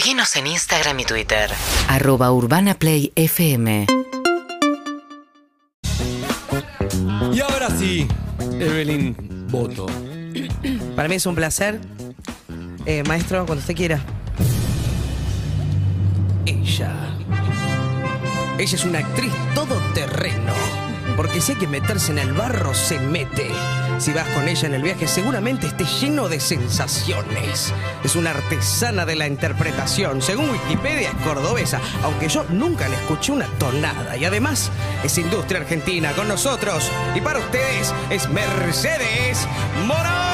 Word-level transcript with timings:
Seguinos 0.00 0.34
en 0.36 0.46
Instagram 0.46 0.98
y 1.00 1.04
Twitter. 1.04 1.50
Arroba 1.86 2.32
Urbana 2.32 2.72
Play 2.72 3.12
FM. 3.16 3.86
Y 7.34 7.40
ahora 7.40 7.68
sí, 7.68 8.08
Evelyn 8.58 9.14
Voto. 9.50 9.84
Para 10.96 11.06
mí 11.06 11.16
es 11.16 11.26
un 11.26 11.34
placer. 11.34 11.82
Eh, 12.86 13.02
maestro, 13.02 13.44
cuando 13.44 13.60
usted 13.60 13.74
quiera. 13.74 14.02
Ella. 16.46 16.94
Ella 18.58 18.74
es 18.74 18.84
una 18.86 19.00
actriz 19.00 19.34
todoterreno. 19.54 20.54
Porque 21.14 21.42
si 21.42 21.52
hay 21.52 21.58
que 21.58 21.66
meterse 21.66 22.12
en 22.12 22.20
el 22.20 22.32
barro, 22.32 22.72
se 22.72 22.98
mete. 22.98 23.50
Si 24.00 24.14
vas 24.14 24.26
con 24.28 24.48
ella 24.48 24.66
en 24.66 24.72
el 24.72 24.82
viaje, 24.82 25.06
seguramente 25.06 25.66
esté 25.66 25.84
lleno 25.84 26.30
de 26.30 26.40
sensaciones. 26.40 27.70
Es 28.02 28.16
una 28.16 28.30
artesana 28.30 29.04
de 29.04 29.14
la 29.14 29.26
interpretación. 29.26 30.22
Según 30.22 30.48
Wikipedia, 30.48 31.10
es 31.10 31.14
cordobesa, 31.16 31.82
aunque 32.02 32.30
yo 32.30 32.44
nunca 32.48 32.88
le 32.88 32.96
escuché 32.96 33.32
una 33.32 33.44
tonada. 33.58 34.16
Y 34.16 34.24
además, 34.24 34.70
es 35.04 35.18
industria 35.18 35.60
argentina 35.60 36.12
con 36.12 36.28
nosotros. 36.28 36.90
Y 37.14 37.20
para 37.20 37.40
ustedes, 37.40 37.92
es 38.08 38.26
Mercedes 38.30 39.46
Morán. 39.86 40.30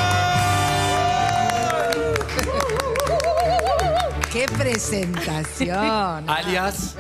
¡Qué 4.32 4.46
presentación! 4.56 6.30
Alias 6.30 6.94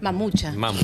Mamucha. 0.00 0.52
Mamu. 0.52 0.78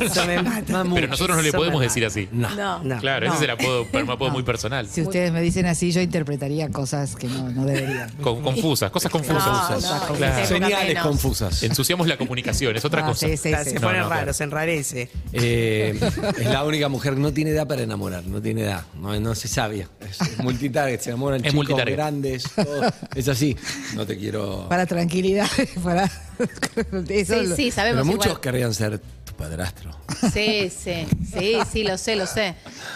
Eso 0.00 0.26
me 0.26 0.42
mata. 0.42 0.72
Mamu. 0.72 0.94
Pero 0.94 1.08
nosotros 1.08 1.36
no 1.36 1.42
le 1.42 1.48
Eso 1.48 1.58
podemos 1.58 1.80
me 1.80 1.86
decir 1.86 2.04
así. 2.04 2.28
No. 2.32 2.48
No. 2.54 2.82
No. 2.84 2.98
Claro, 2.98 3.26
ese 3.26 3.36
es 3.36 3.42
el 3.42 3.50
apodo, 3.50 3.86
un 3.92 4.10
apodo 4.10 4.30
muy 4.30 4.42
personal. 4.42 4.86
Si 4.88 5.02
ustedes 5.02 5.32
me 5.32 5.40
dicen 5.40 5.66
así, 5.66 5.90
yo 5.92 6.00
interpretaría 6.00 6.68
cosas 6.70 7.16
que 7.16 7.26
no, 7.28 7.48
no 7.50 7.64
deberían. 7.64 8.10
Con- 8.22 8.42
confusas, 8.42 8.90
cosas 8.90 9.10
confusas. 9.10 9.44
No, 9.46 10.08
no, 10.08 10.16
Claro. 10.16 10.46
Señales 10.46 10.98
confusas. 11.02 11.62
Ensuciamos 11.62 12.06
la 12.06 12.16
comunicación, 12.16 12.76
es 12.76 12.84
otra 12.84 13.02
Ah, 13.02 13.06
cosa. 13.08 13.26
sí, 13.26 13.36
sí, 13.36 13.48
Claro, 13.50 13.64
sí. 13.64 13.70
Se 13.70 13.74
No, 13.76 13.80
pone 13.88 13.98
no, 13.98 14.04
raro, 14.08 14.16
claro. 14.20 14.32
se 14.32 14.44
enrarece. 14.44 15.10
Eh, 15.32 15.98
es 16.38 16.46
la 16.46 16.64
única 16.64 16.88
mujer 16.88 17.14
que 17.14 17.20
no 17.20 17.32
tiene 17.32 17.50
edad 17.50 17.66
para 17.66 17.82
enamorar, 17.82 18.24
no 18.26 18.40
tiene 18.42 18.62
edad, 18.62 18.82
no, 19.00 19.18
no 19.20 19.34
se 19.34 19.48
sabia. 19.48 19.88
Es, 20.00 20.20
es 20.20 20.38
multitarget, 20.38 21.00
se 21.00 21.10
enamoran 21.10 21.36
Es 21.40 21.44
chicos 21.52 21.54
multitarget. 21.54 21.94
grandes, 21.96 22.44
todo. 22.54 22.82
es 23.14 23.28
así. 23.28 23.56
No 23.94 24.06
te 24.06 24.16
quiero. 24.18 24.66
Para 24.68 24.86
tranquilidad, 24.86 25.48
para... 25.84 26.10
Eso 27.08 27.34
Sí, 27.40 27.46
lo- 27.46 27.56
sí, 27.56 27.70
sabemos 27.70 28.02
Pero 28.02 28.04
muchos 28.04 28.26
igual. 28.26 28.40
querrían 28.40 28.74
ser 28.74 28.98
tu 28.98 29.32
padrastro. 29.34 29.90
Sí, 30.32 30.70
sí, 30.70 31.06
sí, 31.32 31.58
sí, 31.70 31.84
lo 31.84 31.98
sé, 31.98 32.16
lo 32.16 32.26
sé. 32.26 32.54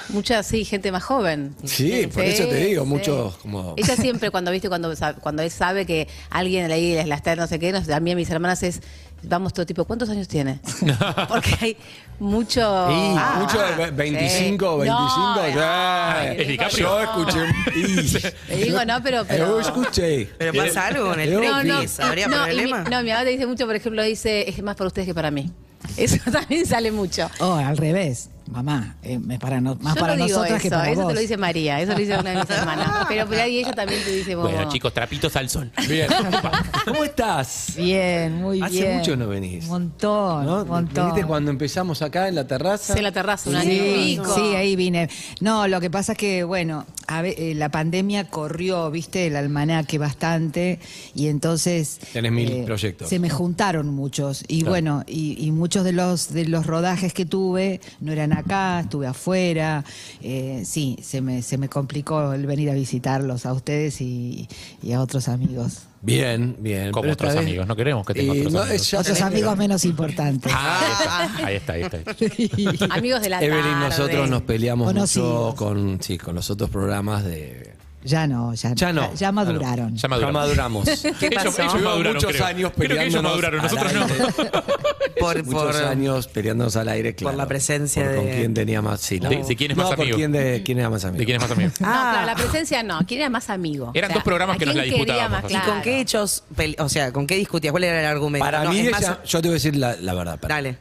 Mucha, 0.09 0.43
sí, 0.43 0.65
gente 0.65 0.91
más 0.93 1.03
joven. 1.05 1.55
Sí, 1.65 2.07
por 2.12 2.25
eso 2.25 2.47
te 2.49 2.57
digo, 2.67 2.84
sí. 2.84 2.89
muchos 2.89 3.37
como. 3.39 3.75
Ella 3.77 3.97
siempre 3.97 4.31
cuando 4.31 4.51
viste 4.51 4.69
cuando 4.69 4.93
cuando 5.21 5.43
él 5.43 5.51
sabe 5.51 5.87
que 5.87 6.09
alguien 6.31 6.71
ahí 6.71 7.03
la 7.05 7.15
está 7.17 7.37
no 7.37 7.47
sé 7.47 7.59
qué, 7.59 7.73
nos, 7.73 7.89
a 7.89 8.01
mí 8.01 8.12
a 8.12 8.17
mis 8.17 8.31
hermanas 8.31 8.62
es 8.62 8.81
vamos 9.25 9.53
todo 9.53 9.65
tipo, 9.67 9.84
¿cuántos 9.84 10.09
años 10.11 10.28
tiene? 10.28 10.61
Porque 11.28 11.56
hay 11.61 11.77
mucho 12.19 12.61
Y 12.61 13.15
Ah, 13.17 13.37
mucho 13.41 13.59
de 13.61 13.75
ve- 13.77 13.91
25, 13.91 14.78
25, 14.78 15.19
No, 15.20 15.48
ya. 15.48 16.20
ay, 16.20 16.37
¿Es 16.41 16.48
DiCaprio? 16.48 16.87
Yo 16.89 17.01
escuché. 17.03 18.34
digo, 18.65 18.84
no, 18.84 19.03
pero- 19.03 19.25
pero- 19.25 19.47
Yo 19.47 19.61
escuché. 19.61 20.28
Pero 20.39 20.53
pasa 20.53 20.87
algo 20.89 21.09
con 21.11 21.20
el 21.20 21.33
No, 21.33 21.62
No. 21.62 21.81
¿Habría 22.00 22.27
no, 22.28 22.37
y 22.37 22.39
mi, 22.41 22.55
problema? 22.70 22.84
no, 22.91 23.03
mi 23.03 23.11
mamá 23.11 23.25
te 23.25 23.31
dice 23.31 23.47
mucho, 23.47 23.67
por 23.67 23.77
ejemplo, 23.77 24.03
dice, 24.03 24.48
es 24.48 24.62
más 24.62 24.77
para 24.77 24.89
ustedes 24.89 25.06
que 25.06 25.15
para 25.15 25.31
mí. 25.31 25.50
Eso 25.97 26.19
también 26.31 26.65
sale 26.67 26.91
mucho. 26.93 27.28
Oh, 27.41 27.55
al 27.55 27.77
revés. 27.77 28.28
Mamá, 28.51 28.97
eh, 29.03 29.19
para 29.41 29.61
no- 29.61 29.77
más 29.81 29.95
Yo 29.95 30.01
para 30.01 30.17
no 30.17 30.25
digo 30.25 30.37
nosotras 30.39 30.61
eso, 30.61 30.62
que 30.62 30.71
para 30.71 30.91
eso 30.91 31.01
vos. 31.03 31.09
te 31.09 31.15
lo 31.15 31.21
dice 31.21 31.37
María, 31.37 31.81
eso 31.81 31.93
lo 31.93 31.98
dice 31.98 32.19
una 32.19 32.31
de 32.31 32.37
mis 32.41 32.51
hermanas. 32.51 33.05
Pero 33.09 33.27
por 33.27 33.37
ahí 33.37 33.59
ella 33.59 33.73
también 33.73 34.03
te 34.03 34.11
dice, 34.11 34.34
vos, 34.34 34.51
Bueno, 34.51 34.69
chicos, 34.71 34.93
trapitos 34.93 35.34
al 35.37 35.49
sol. 35.49 35.71
Bien. 35.89 36.09
¿Cómo 36.84 37.05
estás? 37.05 37.75
Bien, 37.77 38.34
muy 38.43 38.61
Hace 38.62 38.73
bien. 38.83 38.97
mucho 38.99 39.17
no 39.17 39.29
venís. 39.29 39.65
Un 39.65 39.71
montón, 39.71 40.47
¿No? 40.47 40.65
montón. 40.65 41.05
¿Viniste 41.07 41.25
cuando 41.27 41.51
empezamos 41.51 42.03
acá 42.03 42.29
en 42.29 42.34
la 42.34 42.47
terraza? 42.47 42.93
Sí, 42.93 42.99
en 42.99 43.05
la 43.05 43.12
terraza, 43.12 43.49
un 43.51 43.57
año 43.57 43.71
y 43.73 44.17
pico. 44.19 44.34
sí, 44.34 44.55
ahí 44.55 44.77
vine. 44.77 45.09
No, 45.41 45.69
lo 45.69 45.81
que 45.81 45.91
pasa 45.91 46.12
es 46.12 46.19
que, 46.19 46.45
bueno, 46.45 46.84
a 47.19 47.27
eh, 47.27 47.55
la 47.55 47.71
pandemia 47.71 48.28
corrió, 48.28 48.91
viste, 48.91 49.27
el 49.27 49.37
almanaque 49.37 49.99
bastante 49.99 50.78
y 51.15 51.28
entonces... 51.28 51.99
eh, 52.03 52.06
Tenés 52.15 52.33
mil 52.33 52.65
proyectos. 52.65 53.09
Se 53.09 53.19
me 53.19 53.31
juntaron 53.31 53.89
muchos 53.89 54.45
y 54.49 54.61
Claro. 54.61 54.71
bueno, 54.71 55.05
y, 55.06 55.37
y 55.45 55.51
muchos 55.53 55.84
de 55.84 55.93
los, 55.93 56.33
de 56.33 56.47
los 56.47 56.67
rodajes 56.67 57.12
que 57.12 57.25
tuve 57.27 57.81
no 58.01 58.12
eran 58.12 58.33
acá, 58.33 58.81
estuve 58.81 59.06
afuera. 59.06 59.84
Eh, 60.22 60.62
sí, 60.65 60.99
se 61.03 61.21
me, 61.21 61.43
se 61.43 61.59
me 61.59 61.69
complicó 61.69 62.33
el 62.33 62.47
venir 62.47 62.71
a 62.71 62.75
visitarlos 62.75 63.47
a 63.47 63.53
ustedes 63.53 64.01
y, 64.01 64.49
y 64.83 64.93
a 64.93 65.01
otros 65.01 65.28
amigos. 65.28 65.83
Bien, 66.03 66.57
bien. 66.59 66.91
Como 66.91 67.03
Pero 67.03 67.13
otros 67.15 67.37
amigos, 67.37 67.67
no 67.67 67.77
queremos 67.77 68.05
que 68.05 68.15
tenga 68.15 68.33
otros 68.33 68.53
no, 68.53 68.63
amigos. 68.63 68.95
Otros 68.95 69.21
amigos 69.21 69.57
menos 69.57 69.85
importantes. 69.85 70.53
Ah, 70.55 71.37
ahí 71.45 71.55
está, 71.57 71.75
ahí 71.75 71.83
está. 71.83 71.99
Ahí 71.99 72.51
está. 72.73 72.95
amigos 72.95 73.23
de 73.23 73.29
la 73.29 73.41
Evelyn, 73.41 73.63
tarde. 73.63 73.89
nosotros 73.89 74.29
nos 74.29 74.43
peleamos 74.43 74.93
mucho 74.93 75.55
con, 75.57 76.03
sí, 76.03 76.19
con 76.19 76.35
los 76.35 76.51
otros 76.51 76.71
programas 76.71 77.25
de. 77.25 77.75
Ya 78.05 78.27
no, 78.27 78.53
ya, 78.55 78.75
Ya 78.75 78.93
no. 78.93 79.15
ya 79.15 79.31
maduraron. 79.33 79.95
Ya 79.95 80.03
Ya 80.03 80.09
maduramos. 80.09 80.33
maduramos. 80.43 80.85
¿Qué 81.21 81.27
Ellos, 81.27 81.45
pasó? 81.45 81.63
ellos 81.63 81.83
maduraron, 81.83 82.15
muchos 82.15 82.33
creo. 82.33 82.45
años 82.47 82.73
Creo 82.77 82.89
que 82.99 83.05
ellos 83.07 83.23
peleándonos 83.23 83.31
maduraron, 83.31 83.61
al 83.61 83.67
nosotros 83.71 83.95
no. 83.95 84.03
aire. 84.05 84.51
Por, 85.21 85.45
Muchos 85.45 85.77
por- 85.77 85.85
años 85.85 86.27
peleándonos 86.27 86.75
al 86.75 86.89
aire, 86.89 87.15
claro. 87.15 87.37
la 87.37 87.47
presencia 87.47 88.05
por 88.07 88.17
con 88.17 88.25
de- 88.27 88.37
quién 88.39 88.55
tenía 88.55 88.83
más. 88.83 89.01
Sí, 89.01 89.21
no. 89.21 89.29
De- 89.29 89.45
de 89.45 89.57
quién 89.57 89.71
es 89.71 89.77
No, 89.77 89.85
más 89.85 89.93
por 89.93 90.01
amigo. 90.03 90.17
quién, 90.17 90.33
de, 90.33 90.63
quién 90.65 90.79
era 90.81 90.91
más 90.91 91.05
amigo. 91.05 91.19
¿De 91.21 91.25
quién 91.27 91.37
es 91.37 91.43
más 91.43 91.51
amigo? 91.53 91.71
No, 91.81 91.87
Ah. 91.89 92.11
claro, 92.13 92.27
la 92.27 92.35
presencia 92.35 92.83
no. 92.83 92.99
¿Quién 93.07 93.21
era 93.21 93.31
más 93.31 93.49
amigo? 93.49 93.93
Eran 93.95 94.13
dos 94.13 94.25
programas 94.25 94.57
¿a 94.57 94.59
que 94.59 94.67
nos 94.67 94.75
quién 94.75 94.84
la 94.84 94.91
quería 94.91 95.05
disputábamos, 95.07 95.31
más? 95.31 95.45
así. 95.45 95.55
¿Y 95.55 95.57
Claro. 95.59 95.73
con 95.75 95.83
qué 95.83 96.01
hechos, 96.01 96.43
pele- 96.57 96.77
o 96.81 96.89
sea, 96.89 97.13
con 97.13 97.27
qué 97.29 97.37
discutías? 97.37 97.71
¿Cuál 97.71 97.84
era 97.84 98.01
el 98.01 98.07
argumento? 98.07 98.45
Para 98.45 98.65
No, 98.65 98.71
mí, 98.73 98.81
es 98.81 98.87
ella- 98.89 98.99
más- 99.01 99.23
yo 99.31 99.41
te 99.41 99.47
voy 99.49 99.53
a 99.53 99.55
decir 99.55 99.77
la, 99.77 99.95
la 99.97 100.15
verdad. 100.15 100.41
para- 100.41 100.57
Dale. 100.57 100.77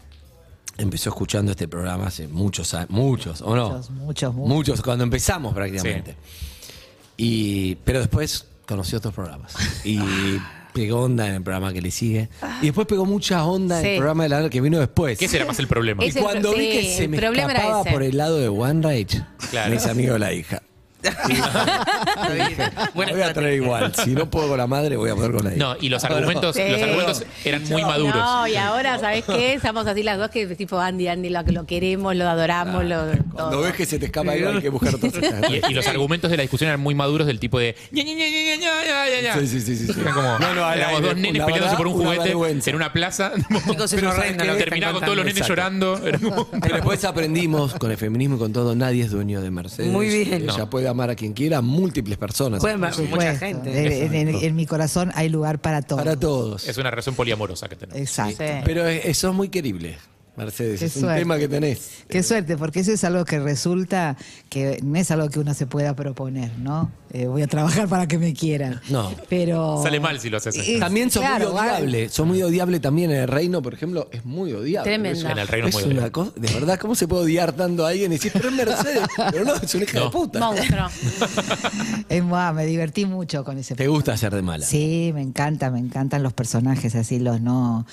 Empezó 0.78 1.10
escuchando 1.10 1.52
este 1.52 1.68
programa 1.68 2.08
hace 2.08 2.28
muchos 2.28 2.74
años, 2.74 2.90
muchos, 2.90 3.42
¿o 3.42 3.56
no? 3.56 3.70
Muchos, 3.70 3.90
muchos, 3.92 4.34
muchos. 4.34 4.50
Muchos, 4.56 4.82
cuando 4.82 5.04
empezamos 5.04 5.54
prácticamente. 5.54 6.16
Y, 7.24 7.76
pero 7.84 8.00
después 8.00 8.48
conocí 8.68 8.96
otros 8.96 9.14
programas. 9.14 9.54
Y 9.86 10.00
pegó 10.74 11.02
onda 11.02 11.28
en 11.28 11.36
el 11.36 11.44
programa 11.44 11.72
que 11.72 11.82
le 11.82 11.92
sigue. 11.92 12.30
Y 12.62 12.66
después 12.68 12.88
pegó 12.88 13.06
mucha 13.06 13.46
onda 13.46 13.78
en 13.80 13.84
Sí. 13.86 13.90
el 13.92 13.98
programa 13.98 14.24
de 14.24 14.30
la 14.30 14.50
que 14.50 14.60
vino 14.60 14.80
después. 14.80 15.20
¿Qué 15.20 15.28
será 15.28 15.46
más 15.46 15.60
el 15.60 15.68
problema? 15.68 16.04
Y 16.04 16.08
el 16.10 16.16
cuando 16.16 16.50
pro- 16.50 16.60
vi 16.60 16.70
que 16.72 16.82
sí, 16.82 16.94
se 16.98 17.04
el 17.04 17.10
me 17.10 17.18
problema 17.18 17.52
era 17.52 17.60
escapaba 17.60 17.82
ese. 17.82 17.92
por 17.92 18.02
el 18.04 18.18
lado 18.18 18.38
de 18.40 18.48
One 18.48 18.82
Rage, 18.82 19.22
Claro. 19.52 19.70
me 19.70 19.76
hice 19.76 19.90
amigo 19.92 20.14
de 20.14 20.20
la 20.20 20.34
hija. 20.34 20.64
Buena 22.94 23.12
voy 23.14 23.22
a 23.22 23.34
traer 23.34 23.54
igual. 23.56 23.94
Si 23.96 24.12
no 24.12 24.30
puedo 24.30 24.48
con 24.50 24.58
la 24.58 24.68
madre, 24.68 24.96
voy 24.98 25.10
a 25.10 25.16
poder 25.16 25.32
con 25.32 25.44
la 25.46 25.52
hija. 25.56 25.60
No, 25.60 25.76
y 25.80 25.90
los 25.90 26.04
argumentos, 26.04 26.56
Sí. 26.56 26.62
los 26.70 26.82
argumentos 26.82 27.24
eran 27.46 27.64
muy 27.70 27.82
maduros. 27.82 28.16
No, 28.16 28.48
y 28.48 28.56
ahora, 28.56 29.00
¿sabes 29.00 29.24
qué? 29.26 29.54
Estamos 29.62 29.86
así 29.88 30.04
las 30.04 30.18
dos 30.18 30.30
que 30.30 30.48
tipo 30.56 30.80
Andy, 30.80 31.08
Andy, 31.08 31.30
lo 31.30 31.44
que 31.46 31.52
lo 31.52 31.66
queremos, 31.66 32.16
lo 32.16 32.28
adoramos, 32.28 32.84
lo 32.86 32.98
Cuando 33.34 33.52
todo. 33.52 33.62
ves 33.62 33.74
que 33.74 33.86
se 33.86 34.00
te 34.00 34.06
escapa 34.06 34.32
algo, 34.34 34.50
hay 34.50 34.62
que 34.62 34.70
buscar 34.70 34.96
otras 34.96 35.14
Y, 35.50 35.72
y 35.72 35.74
los 35.74 35.88
argumentos 35.88 36.30
de 36.30 36.38
la 36.38 36.42
discusión 36.44 36.68
eran 36.70 36.80
muy 36.80 36.96
maduros 36.96 37.28
del 37.28 37.40
tipo 37.40 37.60
de 37.60 37.76
ña, 37.92 38.04
ña, 38.04 38.14
ña, 38.14 38.26
ña, 38.30 38.56
ña, 38.56 38.56
ña, 38.58 39.06
ña, 39.10 39.22
ña. 39.22 39.40
Sí, 39.40 39.48
sí, 39.48 39.62
sí, 39.62 39.76
sí, 39.78 39.88
sí. 39.94 40.00
Eran 40.02 40.14
como 40.14 40.40
No, 40.40 40.54
no, 40.54 40.66
al 40.66 40.78
éramos 40.78 40.98
aire, 40.98 41.08
dos 41.10 41.18
nenes 41.18 41.44
peleándose 41.44 41.62
verdad, 41.62 41.78
por 41.78 41.88
un 41.88 41.94
una 41.94 42.04
juguete 42.06 42.24
vergüenza. 42.30 42.70
en 42.70 42.76
una 42.76 42.94
plaza. 42.94 43.32
Chicos, 43.68 43.94
es 43.94 44.00
Pero 44.00 44.10
horrendo 44.10 44.44
¿sabes 44.44 44.48
lo 44.48 44.54
qué? 44.54 44.58
que 44.58 44.64
están 44.64 44.66
Terminaba 44.66 44.94
con 44.94 45.02
todos 45.04 45.16
los 45.18 45.26
nenes 45.26 45.38
Exacto. 45.42 45.54
llorando. 45.54 46.02
Era 46.06 46.20
como- 46.20 46.48
Pero 46.62 46.76
después 46.76 47.04
aprendimos 47.06 47.74
con 47.76 47.92
el 47.92 47.98
feminismo 47.98 48.36
y 48.36 48.40
con 48.40 48.54
todo, 48.54 48.76
nadie 48.76 49.04
es 49.04 49.12
dueño 49.12 49.42
de 49.42 49.52
Mercedes. 49.52 49.92
Muy 49.92 50.08
bien. 50.10 50.44
Ella 50.44 50.58
No. 50.60 50.70
puede 50.70 50.88
amar 50.92 51.10
a 51.10 51.16
quien 51.16 51.34
quiera, 51.34 51.58
a 51.58 51.62
múltiples 51.62 52.18
personas. 52.18 52.60
Pueden 52.62 52.80
Por 52.80 53.10
mucha 53.10 53.36
gente. 53.36 54.06
En, 54.06 54.14
en- 54.14 54.36
en 54.36 54.56
mi 54.56 54.66
corazón 54.66 55.12
hay 55.16 55.30
lugar 55.30 55.60
para 55.60 55.82
todo. 55.82 55.98
Para 55.98 56.20
todos. 56.20 56.68
Es 56.68 56.78
una 56.78 56.90
relación 56.92 57.16
poliamorosa 57.16 57.68
que 57.68 57.76
tenemos. 57.76 58.00
Exacto. 58.02 58.44
Sí. 58.46 58.54
Pero 58.64 58.88
es- 58.88 59.06
eso 59.06 59.30
es 59.30 59.36
muy 59.36 59.50
querible, 59.50 59.98
Mercedes. 60.38 60.80
Qué 60.80 60.86
es 60.86 60.96
un 60.96 61.02
suerte. 61.02 61.20
tema 61.20 61.38
que 61.38 61.48
tenés. 61.50 61.90
Qué 62.10 62.24
suerte, 62.24 62.56
porque 62.58 62.80
eso 62.80 62.92
es 62.94 63.04
algo 63.04 63.26
que 63.26 63.40
resulta 63.40 64.16
que 64.50 64.80
no 64.82 64.98
es 64.98 65.12
algo 65.12 65.30
que 65.30 65.40
uno 65.40 65.54
se 65.54 65.68
pueda 65.68 65.96
proponer, 65.96 66.58
¿no? 66.58 66.90
Eh, 67.12 67.28
voy 67.28 67.42
a 67.42 67.48
trabajar 67.48 67.90
para 67.90 68.08
que 68.08 68.18
me 68.18 68.34
quieran. 68.34 68.80
No. 68.90 69.14
Pero. 69.28 69.82
Sale 69.84 70.00
mal 70.00 70.20
si 70.22 70.30
lo 70.30 70.38
haces. 70.38 70.56
Es- 70.58 70.80
También 70.80 71.12
sos 71.12 71.22
claro, 71.22 71.52
muy 71.52 71.60
odiable. 71.60 72.10
Sos 72.10 72.26
muy 72.26 72.42
odiable 72.42 72.80
también 72.80 73.12
en 73.12 73.18
el 73.22 73.28
reino, 73.28 73.62
por 73.62 73.74
ejemplo, 73.74 74.08
es 74.14 74.24
muy 74.24 74.54
odiable. 74.54 74.90
Tremendo. 74.90 75.30
En 75.30 75.38
el 75.38 75.48
reino 75.50 75.68
es 75.68 75.74
muy 75.76 75.84
una 75.84 75.92
odiable. 75.94 76.12
cosa, 76.12 76.32
de 76.38 76.54
verdad, 76.54 76.80
¿cómo 76.80 76.96
se 76.96 77.08
puede 77.10 77.24
odiar 77.24 77.52
tanto 77.52 77.86
a 77.86 77.90
alguien 77.90 78.12
y 78.14 78.16
decir, 78.16 78.32
pero 78.34 78.48
es 78.50 78.56
Mercedes? 78.56 79.02
Pero 79.32 79.44
no, 79.46 79.56
es 79.56 79.76
una 79.76 79.84
hija 79.84 80.00
No. 80.00 80.06
de 80.06 80.12
puta. 80.12 80.40
Monstruo. 80.40 80.88
Es 82.10 82.24
más, 82.24 82.54
me 82.54 82.66
divertí 82.66 83.06
mucho 83.06 83.44
con 83.44 83.58
ese 83.58 83.76
Te 83.76 83.88
gusta 83.88 84.16
ser 84.18 84.34
de 84.34 84.42
mala. 84.42 84.66
Sí, 84.66 85.12
me 85.14 85.22
encanta, 85.22 85.70
me 85.72 85.80
encantan 85.80 86.24
los 86.24 86.34
personajes 86.34 86.96
así, 86.96 87.20
los 87.20 87.42
no. 87.42 87.86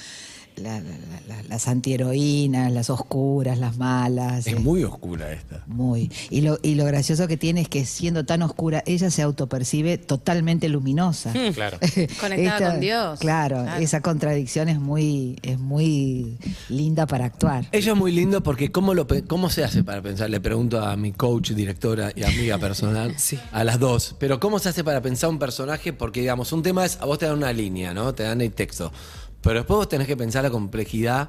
La- 0.59 0.81
la- 0.81 0.87
la- 1.29 1.43
las 1.49 1.69
antiheroínas, 1.69 2.73
las 2.73 2.91
oscuras, 2.91 3.59
las 3.59 3.77
malas. 3.77 4.47
Es 4.47 4.55
eh, 4.55 4.57
muy 4.57 4.85
oscura 4.85 5.33
esta. 5.33 5.63
muy. 5.67 6.11
Y 6.31 6.41
lo, 6.43 6.59
y 6.63 6.75
lo 6.75 6.85
gracioso 6.85 7.27
que 7.29 7.37
tiene 7.37 7.63
es 7.63 7.69
que 7.69 7.85
siendo 7.87 8.25
tan 8.25 8.43
oscura, 8.43 8.83
ella 8.87 9.11
se 9.11 9.23
autopercibe 9.23 9.99
totalmente 9.99 10.69
luminosa. 10.69 11.33
Claro. 11.55 11.79
Conectada 12.21 12.73
con 12.73 12.81
Dios. 12.81 13.19
Claro, 13.21 13.63
Claro. 13.63 13.83
esa 13.83 14.01
contradicción 14.01 14.69
es 14.69 14.79
muy, 14.81 15.39
es 15.43 15.59
muy 15.59 16.39
linda 16.69 17.07
para 17.07 17.25
actuar. 17.27 17.67
Ella 17.73 17.93
es 17.93 17.99
muy 17.99 18.13
lindo 18.13 18.43
porque 18.43 18.71
¿cómo, 18.73 18.95
lo, 18.95 19.07
¿cómo 19.27 19.51
se 19.51 19.65
hace 19.65 19.85
para 19.85 20.03
pensar? 20.03 20.31
Le 20.31 20.41
pregunto 20.41 20.81
a 20.85 20.97
mi 20.97 21.13
coach, 21.13 21.53
directora 21.53 22.13
y 22.15 22.23
amiga 22.25 22.59
personal, 22.59 23.15
a 23.53 23.65
las 23.65 23.79
dos. 23.79 24.15
Pero 24.19 24.41
¿cómo 24.41 24.59
se 24.59 24.69
hace 24.71 24.85
para 24.85 25.01
pensar 25.03 25.31
un 25.31 25.39
personaje? 25.39 25.93
Porque, 25.93 26.21
digamos, 26.21 26.53
un 26.53 26.63
tema 26.63 26.85
es, 26.85 26.99
a 27.01 27.05
vos 27.07 27.19
te 27.19 27.27
dan 27.27 27.37
una 27.37 27.53
línea, 27.53 27.95
¿no? 27.95 28.15
Te 28.15 28.23
dan 28.25 28.41
el 28.41 28.53
texto. 28.53 28.93
Pero 29.43 29.61
después 29.61 29.76
vos 29.76 29.88
tenés 29.88 30.06
que 30.06 30.17
pensar 30.17 30.43
la 30.43 30.50
complejidad 30.50 31.29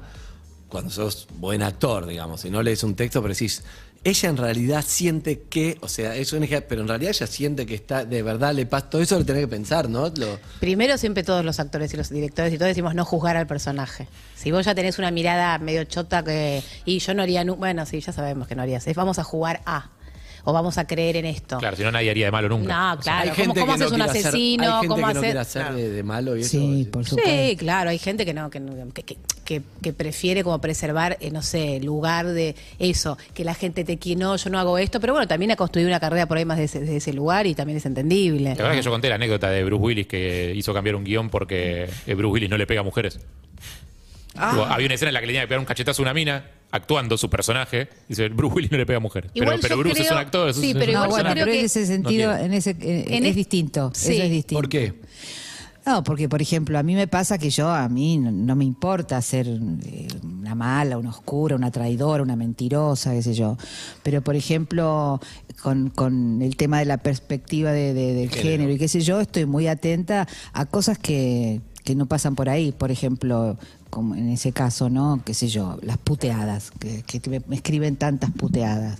cuando 0.68 0.90
sos 0.90 1.26
buen 1.34 1.62
actor, 1.62 2.06
digamos. 2.06 2.40
Si 2.40 2.50
no 2.50 2.62
lees 2.62 2.82
un 2.84 2.94
texto, 2.94 3.20
pero 3.20 3.34
decís, 3.34 3.62
ella 4.02 4.28
en 4.30 4.36
realidad 4.38 4.82
siente 4.86 5.42
que, 5.42 5.76
o 5.82 5.88
sea, 5.88 6.16
es 6.16 6.32
una 6.32 6.46
hija, 6.46 6.62
pero 6.62 6.80
en 6.80 6.88
realidad 6.88 7.10
ella 7.14 7.26
siente 7.26 7.66
que 7.66 7.74
está, 7.74 8.04
de 8.04 8.22
verdad 8.22 8.54
le 8.54 8.64
pasa, 8.64 8.88
todo 8.88 9.02
eso 9.02 9.18
lo 9.18 9.26
tenés 9.26 9.42
que 9.42 9.48
pensar, 9.48 9.90
¿no? 9.90 10.10
Primero 10.58 10.96
siempre 10.96 11.22
todos 11.22 11.44
los 11.44 11.60
actores 11.60 11.92
y 11.92 11.98
los 11.98 12.08
directores 12.08 12.52
y 12.54 12.56
todos 12.56 12.68
decimos 12.68 12.94
no 12.94 13.04
juzgar 13.04 13.36
al 13.36 13.46
personaje. 13.46 14.08
Si 14.36 14.52
vos 14.52 14.64
ya 14.64 14.74
tenés 14.74 14.98
una 14.98 15.10
mirada 15.10 15.58
medio 15.58 15.84
chota 15.84 16.22
que 16.22 16.62
y 16.86 16.98
yo 17.00 17.12
no 17.12 17.22
haría 17.22 17.44
bueno, 17.44 17.84
sí, 17.84 18.00
ya 18.00 18.12
sabemos 18.12 18.48
que 18.48 18.54
no 18.54 18.62
harías. 18.62 18.86
Es 18.86 18.96
vamos 18.96 19.18
a 19.18 19.24
jugar 19.24 19.60
a 19.66 19.90
o 20.44 20.52
vamos 20.52 20.78
a 20.78 20.86
creer 20.86 21.16
en 21.16 21.26
esto. 21.26 21.58
Claro, 21.58 21.76
si 21.76 21.82
no 21.82 21.92
nadie 21.92 22.10
haría 22.10 22.26
de 22.26 22.30
malo 22.32 22.48
nunca. 22.48 22.72
No, 22.94 22.98
O 23.00 23.02
sea, 23.02 23.22
claro. 23.22 23.22
hay 23.22 23.28
¿Cómo, 23.30 23.54
gente 23.54 23.60
cómo 23.60 23.72
que 23.72 23.78
no 23.78 23.84
haces 23.84 23.92
un 23.94 24.02
hacer- 24.02 24.26
asesino? 24.26 24.64
hay 24.64 24.70
gente 24.72 24.86
¿Cómo 24.88 24.96
que 24.96 25.00
no 25.02 25.08
hacer- 25.08 25.22
quiere 25.22 25.38
hacer 25.38 25.72
de, 25.74 25.88
de 25.90 26.02
malo 26.02 26.36
y 26.36 26.40
eso. 26.40 26.50
Sí, 26.50 26.88
por 26.90 27.04
supuesto. 27.04 27.30
Sí, 27.30 27.56
claro, 27.56 27.90
hay 27.90 27.98
gente 27.98 28.24
que 28.24 28.34
no, 28.34 28.50
que, 28.50 28.60
no- 28.60 28.92
que, 28.92 29.02
que- 29.02 29.16
que- 29.44 29.62
que 29.82 29.92
prefiere 29.92 30.44
como 30.44 30.60
preservar, 30.60 31.16
eh, 31.20 31.30
no 31.32 31.42
sé, 31.42 31.76
el 31.78 31.84
lugar 31.86 32.26
de 32.28 32.54
eso, 32.78 33.18
que 33.34 33.44
la 33.44 33.54
gente 33.54 33.82
te 33.84 33.98
quiere, 33.98 34.20
no, 34.20 34.36
yo 34.36 34.48
no 34.50 34.58
hago 34.60 34.78
esto, 34.78 35.00
pero 35.00 35.12
bueno, 35.12 35.26
también 35.26 35.50
ha 35.50 35.56
construido 35.56 35.88
una 35.88 35.98
carrera 35.98 36.26
por 36.26 36.36
ahí 36.38 36.44
más 36.44 36.58
de 36.58 36.64
ese, 36.64 36.80
de 36.80 36.96
ese 36.96 37.12
lugar 37.12 37.46
y 37.48 37.54
también 37.54 37.78
es 37.78 37.86
entendible. 37.86 38.44
¿Te 38.50 38.52
acuerdas 38.62 38.76
que 38.76 38.82
yo 38.82 38.90
conté 38.90 39.08
la 39.08 39.16
anécdota 39.16 39.50
de 39.50 39.64
Bruce 39.64 39.82
Willis 39.82 40.06
que 40.06 40.52
hizo 40.54 40.72
cambiar 40.72 40.94
un 40.96 41.02
guion 41.04 41.30
porque 41.30 41.88
eh, 42.06 42.14
Bruce 42.14 42.32
Willis 42.32 42.48
no 42.50 42.56
le 42.58 42.66
pega 42.66 42.80
a 42.80 42.84
mujeres? 42.84 43.18
Ah. 44.36 44.68
Había 44.70 44.86
una 44.86 44.94
escena 44.94 45.08
en 45.10 45.14
la 45.14 45.20
que 45.20 45.26
le 45.26 45.32
tenía 45.32 45.42
que 45.42 45.48
pegar 45.48 45.58
un 45.58 45.66
cachetazo 45.66 46.02
a 46.02 46.04
una 46.04 46.14
mina, 46.14 46.44
actuando 46.72 47.16
su 47.18 47.28
personaje. 47.30 47.88
Dice, 48.08 48.28
Bruce 48.28 48.54
Willis 48.54 48.70
no 48.70 48.78
le 48.78 48.86
pega 48.86 48.98
a 48.98 49.00
mujeres. 49.00 49.30
Igual 49.34 49.56
pero 49.60 49.62
pero 49.62 49.78
Bruce 49.78 50.02
es 50.02 50.10
un 50.10 50.18
actor, 50.18 50.48
es 50.50 50.56
un- 50.56 50.62
sí, 50.62 50.70
es 50.70 50.74
pero 50.76 50.84
un 50.86 50.90
igual 50.90 51.04
No, 51.08 51.10
bueno, 51.10 51.24
personaje. 51.30 51.34
creo 51.34 51.44
pero 51.46 51.52
que- 51.54 51.58
en 51.60 51.64
ese 51.66 51.86
sentido, 51.86 52.36
en 52.36 52.52
ese, 52.54 52.70
eh, 52.80 53.04
En 53.16 53.24
es 53.24 53.30
es- 53.30 53.36
distinto. 53.36 53.90
Sí. 53.94 54.12
Eso 54.14 54.22
es 54.22 54.30
distinto. 54.30 54.60
¿Por 54.60 54.68
qué? 54.68 54.94
No, 55.86 56.04
porque 56.04 56.28
por 56.28 56.42
ejemplo, 56.42 56.78
a 56.78 56.82
mí 56.82 56.94
me 56.94 57.08
pasa 57.08 57.38
que 57.38 57.48
yo, 57.48 57.68
a 57.70 57.88
mí 57.88 58.18
no, 58.18 58.30
no 58.30 58.54
me 58.54 58.64
importa 58.66 59.20
ser 59.22 59.48
eh, 59.48 60.08
una 60.22 60.54
mala, 60.54 60.98
una 60.98 61.08
oscura, 61.08 61.56
una 61.56 61.70
traidora, 61.70 62.22
una 62.22 62.36
mentirosa, 62.36 63.12
qué 63.12 63.22
sé 63.22 63.32
yo. 63.32 63.56
Pero 64.02 64.20
por 64.22 64.36
ejemplo, 64.36 65.18
con, 65.62 65.88
con 65.88 66.42
el 66.42 66.56
tema 66.56 66.78
de 66.80 66.84
la 66.84 66.98
perspectiva 66.98 67.72
de, 67.72 67.94
de- 67.94 68.12
del 68.14 68.28
Género. 68.28 68.50
género 68.50 68.72
y 68.72 68.78
qué 68.78 68.88
sé 68.88 69.00
yo, 69.00 69.20
estoy 69.20 69.46
muy 69.46 69.66
atenta 69.68 70.28
a 70.52 70.66
cosas 70.66 70.98
que, 70.98 71.62
que 71.82 71.94
no 71.94 72.04
pasan 72.06 72.34
por 72.36 72.50
ahí. 72.50 72.72
Por 72.72 72.90
ejemplo, 72.90 73.58
como 73.90 74.14
en 74.14 74.28
ese 74.30 74.52
caso, 74.52 74.88
¿no? 74.88 75.20
Qué 75.24 75.34
sé 75.34 75.48
yo, 75.48 75.78
las 75.82 75.98
puteadas, 75.98 76.70
que, 76.78 77.02
que 77.02 77.28
me, 77.30 77.42
me 77.48 77.56
escriben 77.56 77.96
tantas 77.96 78.30
puteadas. 78.30 78.98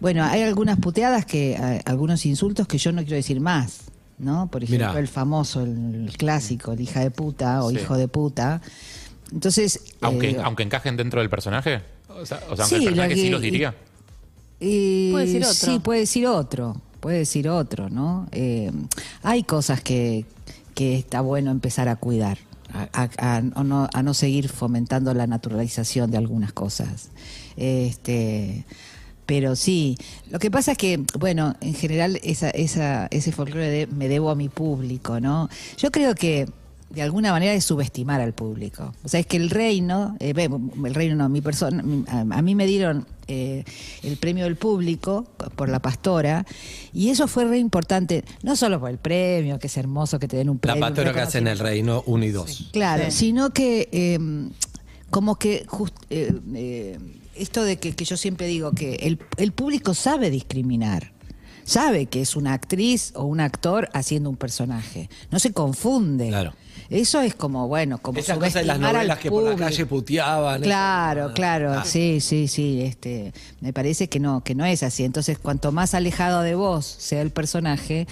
Bueno, 0.00 0.24
hay 0.24 0.42
algunas 0.42 0.78
puteadas 0.78 1.24
que, 1.26 1.80
algunos 1.84 2.26
insultos 2.26 2.66
que 2.68 2.76
yo 2.78 2.92
no 2.92 3.02
quiero 3.02 3.16
decir 3.16 3.40
más, 3.40 3.80
¿no? 4.18 4.48
Por 4.48 4.64
ejemplo, 4.64 4.88
Mirá. 4.88 4.98
el 5.00 5.08
famoso, 5.08 5.62
el, 5.62 6.06
el 6.08 6.16
clásico, 6.16 6.72
el 6.72 6.80
hija 6.80 7.00
de 7.00 7.10
puta 7.10 7.62
o 7.64 7.70
Sí. 7.70 7.76
hijo 7.76 7.96
de 7.96 8.08
puta. 8.08 8.60
Entonces. 9.32 9.80
Aunque, 10.00 10.30
eh, 10.30 10.40
aunque 10.42 10.62
encajen 10.62 10.96
dentro 10.96 11.20
del 11.20 11.30
personaje. 11.30 11.80
O 12.08 12.26
sea, 12.26 12.42
o 12.50 12.56
sea, 12.56 12.64
aunque 12.64 12.64
Sí, 12.66 12.74
el 12.76 12.84
personaje 12.84 13.08
lo 13.10 13.14
que- 13.14 13.20
sí 13.22 13.30
los 13.30 13.40
diría. 13.42 13.74
Puede 14.58 15.26
decir 15.26 15.42
otro. 15.44 15.54
Sí, 15.54 15.78
puede 15.80 16.00
decir 16.00 16.26
otro. 16.26 16.76
Puede 17.00 17.18
decir 17.18 17.48
otro, 17.48 17.88
¿no? 17.90 18.28
Eh, 18.32 18.70
hay 19.22 19.42
cosas 19.42 19.80
que, 19.80 20.24
que 20.74 20.96
está 20.98 21.20
bueno 21.20 21.50
empezar 21.50 21.88
a 21.88 21.96
cuidar. 21.96 22.38
A, 22.72 22.88
a- 23.02 23.36
a 23.36 23.40
no, 23.42 23.88
a 23.92 24.02
no 24.02 24.14
seguir 24.14 24.48
fomentando 24.48 25.12
la 25.14 25.26
naturalización 25.26 26.10
de 26.10 26.16
algunas 26.18 26.52
cosas. 26.52 27.10
Este. 27.56 28.64
Pero 29.26 29.54
sí, 29.56 29.96
lo 30.30 30.38
que 30.40 30.50
pasa 30.50 30.72
es 30.72 30.78
que, 30.78 31.00
bueno, 31.18 31.54
en 31.60 31.74
general 31.74 32.18
esa, 32.24 32.50
esa, 32.50 33.06
ese 33.10 33.30
folclore 33.30 33.68
de 33.70 33.86
me 33.86 34.08
debo 34.08 34.30
a 34.30 34.34
mi 34.34 34.48
público, 34.48 35.20
¿no? 35.20 35.48
Yo 35.78 35.90
creo 35.92 36.14
que 36.14 36.48
de 36.94 37.02
alguna 37.02 37.32
manera 37.32 37.54
es 37.54 37.64
subestimar 37.64 38.20
al 38.20 38.32
público. 38.34 38.92
O 39.04 39.08
sea, 39.08 39.20
es 39.20 39.26
que 39.26 39.36
el 39.36 39.50
reino, 39.50 40.16
eh, 40.20 40.34
el 40.36 40.94
reino 40.94 41.14
no, 41.16 41.28
mi 41.28 41.40
persona, 41.40 41.82
a, 42.08 42.42
mí 42.42 42.54
me 42.54 42.66
dieron 42.66 43.06
eh, 43.28 43.64
el 44.02 44.16
premio 44.18 44.44
del 44.44 44.56
público 44.56 45.24
por 45.56 45.68
la 45.68 45.80
pastora 45.80 46.44
y 46.92 47.08
eso 47.10 47.28
fue 47.28 47.44
re 47.46 47.58
importante, 47.58 48.24
no 48.42 48.56
solo 48.56 48.78
por 48.80 48.90
el 48.90 48.98
premio, 48.98 49.58
que 49.58 49.68
es 49.68 49.76
hermoso 49.76 50.18
que 50.18 50.28
te 50.28 50.36
den 50.36 50.50
un 50.50 50.56
La 50.56 50.60
premio. 50.60 50.76
un 50.86 50.90
pastora 50.90 51.12
que 51.14 51.20
hace 51.20 51.38
en 51.38 51.48
el 51.48 51.58
reino 51.58 52.02
1 52.06 52.24
y 52.24 52.30
2. 52.30 52.68
Claro, 52.72 53.04
Sí. 53.10 53.16
sino 53.26 53.50
que 53.50 53.88
eh, 53.92 54.18
como 55.10 55.36
que 55.38 55.64
just- 55.66 55.94
eh, 56.10 56.32
eh, 56.54 56.98
esto 57.34 57.64
de 57.64 57.76
que, 57.78 57.92
que 57.94 58.04
yo 58.04 58.16
siempre 58.16 58.46
digo 58.46 58.72
que 58.72 58.94
el, 58.96 59.18
el 59.38 59.52
público 59.52 59.94
sabe 59.94 60.28
discriminar. 60.30 61.12
Sabe 61.64 62.06
que 62.06 62.20
es 62.20 62.34
una 62.34 62.54
actriz 62.54 63.12
o 63.14 63.24
un 63.24 63.38
actor 63.38 63.88
haciendo 63.94 64.28
un 64.28 64.36
personaje. 64.36 65.08
No 65.30 65.38
se 65.38 65.52
confunde. 65.52 66.28
Claro. 66.28 66.54
Eso 66.92 67.20
es 67.20 67.34
como, 67.34 67.68
bueno, 67.68 67.98
como 67.98 68.18
Esas 68.18 68.36
cosas 68.38 68.54
de 68.54 68.64
las 68.64 68.78
novelas 68.78 69.18
que 69.18 69.30
por 69.30 69.42
la 69.44 69.56
calle 69.56 69.86
puteaban. 69.86 70.60
Claro, 70.62 71.28
Ah, 71.30 71.34
claro, 71.34 71.72
ah. 71.72 71.84
sí, 71.84 72.20
sí, 72.20 72.48
sí. 72.48 72.82
Este, 72.82 73.32
me 73.60 73.72
parece 73.72 74.08
que 74.08 74.20
no, 74.20 74.42
que 74.44 74.54
no 74.54 74.64
es 74.64 74.82
así. 74.82 75.04
Entonces, 75.04 75.38
cuanto 75.38 75.72
más 75.72 75.94
alejado 75.94 76.42
de 76.42 76.54
vos 76.54 76.84
sea 76.84 77.22
el 77.22 77.30
personaje, 77.30 78.06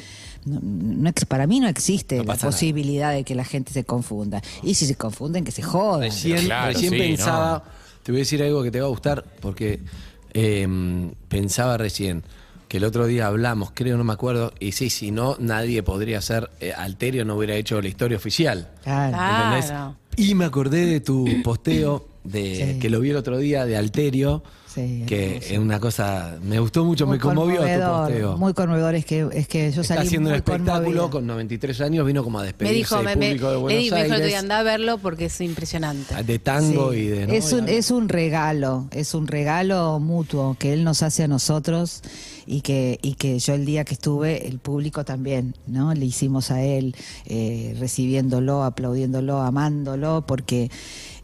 no, 0.46 0.60
no 0.62 1.12
para 1.28 1.46
mí 1.46 1.60
no 1.60 1.68
existe 1.68 2.16
No 2.16 2.24
la 2.24 2.34
nada. 2.34 2.46
posibilidad 2.46 3.12
de 3.12 3.24
que 3.24 3.34
la 3.34 3.44
gente 3.44 3.72
se 3.72 3.84
confunda. 3.84 4.40
Y 4.62 4.74
si 4.74 4.86
se 4.86 4.94
confunden, 4.94 5.44
que 5.44 5.52
se 5.52 5.62
jodan. 5.62 6.00
Recién, 6.02 6.44
Claro, 6.46 6.72
recién 6.72 6.92
sí, 6.92 6.98
pensaba, 6.98 7.62
no. 7.64 7.72
te 8.02 8.12
voy 8.12 8.20
a 8.20 8.22
decir 8.22 8.42
algo 8.42 8.62
que 8.62 8.70
te 8.70 8.80
va 8.80 8.86
a 8.86 8.90
gustar, 8.90 9.24
porque 9.40 9.80
eh, 10.32 10.66
pensaba 11.28 11.76
recién 11.76 12.22
que 12.70 12.76
el 12.76 12.84
otro 12.84 13.06
día 13.06 13.26
hablamos, 13.26 13.72
creo, 13.74 13.96
no 13.98 14.04
me 14.04 14.12
acuerdo, 14.12 14.52
y 14.60 14.70
sí, 14.70 14.90
si 14.90 15.10
no, 15.10 15.34
nadie 15.40 15.82
podría 15.82 16.20
ser, 16.20 16.48
eh, 16.60 16.72
Alterio 16.72 17.24
no 17.24 17.34
hubiera 17.34 17.56
hecho 17.56 17.82
la 17.82 17.88
historia 17.88 18.16
oficial. 18.16 18.68
Claro. 18.84 19.16
¿entendés? 19.18 19.66
Claro. 19.72 19.96
Y 20.14 20.36
me 20.36 20.44
acordé 20.44 20.86
de 20.86 21.00
tu 21.00 21.26
posteo, 21.42 22.06
de 22.22 22.74
Sí. 22.74 22.78
que 22.78 22.88
lo 22.88 23.00
vi 23.00 23.10
el 23.10 23.16
otro 23.16 23.38
día, 23.38 23.66
de 23.66 23.76
Alterio, 23.76 24.44
Sí, 24.74 25.04
que 25.06 25.38
es 25.38 25.58
una 25.58 25.80
cosa, 25.80 26.38
me 26.42 26.60
gustó 26.60 26.84
mucho, 26.84 27.06
Muy 27.06 27.16
me 27.16 27.20
conmovió 27.22 27.60
tu 27.62 27.80
posteo. 27.80 28.36
Muy 28.38 28.54
conmovedor, 28.54 28.94
es 28.94 29.04
que, 29.04 29.26
es 29.32 29.48
que 29.48 29.72
yo 29.72 29.80
Está 29.80 29.94
salí 29.96 30.06
haciendo 30.06 30.28
un 30.30 30.36
espectáculo 30.36 30.82
conmovida. 30.82 31.10
con 31.10 31.26
93 31.26 31.80
años, 31.80 32.06
vino 32.06 32.22
como 32.22 32.38
a 32.38 32.42
Me 32.42 32.46
despedirse 32.48 32.76
dijo, 32.78 32.96
del 32.96 33.04
me, 33.04 33.16
me, 33.16 33.26
público 33.26 33.50
de 33.50 33.56
Buenos 33.56 33.82
di- 33.84 33.90
me 33.90 34.02
dijo 34.04 34.14
Aires, 34.14 34.34
anda 34.36 34.58
a 34.58 34.62
verlo 34.62 34.98
porque 34.98 35.24
es 35.24 35.40
impresionante. 35.40 36.22
de 36.22 36.38
tango 36.38 36.92
Sí. 36.92 36.98
y 36.98 37.06
de... 37.08 37.26
¿no? 37.26 37.32
Es, 37.32 37.52
un, 37.52 37.68
es 37.68 37.90
un 37.90 38.08
regalo, 38.08 38.86
es 38.92 39.14
un 39.14 39.26
regalo 39.26 39.98
mutuo 39.98 40.56
que 40.58 40.72
él 40.72 40.84
nos 40.84 41.02
hace 41.02 41.24
a 41.24 41.28
nosotros 41.28 42.02
y 42.46 42.60
que, 42.60 42.98
y 43.02 43.14
que 43.14 43.38
yo 43.38 43.54
el 43.54 43.64
día 43.66 43.84
que 43.84 43.94
estuve, 43.94 44.46
el 44.46 44.58
público 44.60 45.04
también, 45.04 45.54
¿no? 45.66 45.94
Le 45.94 46.04
hicimos 46.06 46.50
a 46.50 46.62
él 46.62 46.94
eh, 47.26 47.76
recibiéndolo, 47.78 48.62
aplaudiéndolo, 48.64 49.40
amándolo, 49.40 50.24
porque 50.26 50.70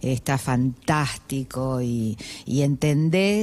está 0.02 0.38
fantástico 0.38 1.80
y, 1.82 2.16
y 2.44 2.62
entendés 2.62 3.35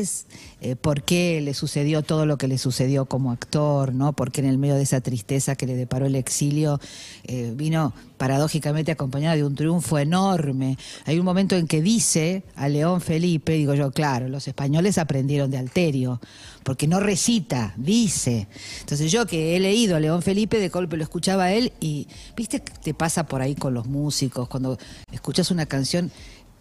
eh, 0.62 0.76
por 0.76 1.04
qué 1.04 1.42
le 1.42 1.54
sucedió 1.54 2.02
todo 2.02 2.26
lo 2.26 2.38
que 2.38 2.48
le 2.48 2.58
sucedió 2.58 3.06
como 3.06 3.32
actor, 3.32 3.94
¿no? 3.94 4.14
Porque 4.14 4.42
en 4.42 4.48
el 4.48 4.58
medio 4.58 4.76
de 4.76 4.84
esa 4.84 5.02
tristeza 5.02 5.56
que 5.56 5.68
le 5.68 5.76
deparó 5.76 6.06
el 6.06 6.16
exilio, 6.16 6.80
eh, 7.26 7.54
vino 7.56 7.94
paradójicamente 8.18 8.92
acompañado 8.92 9.36
de 9.36 9.44
un 9.44 9.56
triunfo 9.56 10.00
enorme. 10.00 10.78
Hay 11.06 11.20
un 11.20 11.26
momento 11.26 11.56
en 11.56 11.68
que 11.68 11.82
dice 11.82 12.44
a 12.56 12.70
León 12.70 13.02
Felipe, 13.02 13.54
digo 13.54 13.74
yo, 13.74 13.92
claro, 13.92 14.30
los 14.30 14.48
españoles 14.48 14.98
aprendieron 14.98 15.52
de 15.52 15.58
Alterio, 15.58 16.22
porque 16.64 16.88
no 16.88 17.00
recita, 17.00 17.74
dice. 17.76 18.48
Entonces 18.80 19.12
yo 19.12 19.26
que 19.26 19.56
he 19.56 19.60
leído 19.60 19.96
a 19.96 20.00
León 20.00 20.22
Felipe, 20.22 20.60
de 20.60 20.70
golpe 20.70 20.98
lo 20.98 21.04
escuchaba 21.04 21.46
a 21.46 21.54
él 21.54 21.74
y, 21.80 22.08
viste, 22.36 22.60
te 22.60 22.94
pasa 22.94 23.26
por 23.26 23.42
ahí 23.42 23.56
con 23.56 23.74
los 23.74 23.88
músicos, 23.88 24.48
cuando 24.48 24.78
escuchas 25.12 25.52
una 25.52 25.66
canción 25.66 26.12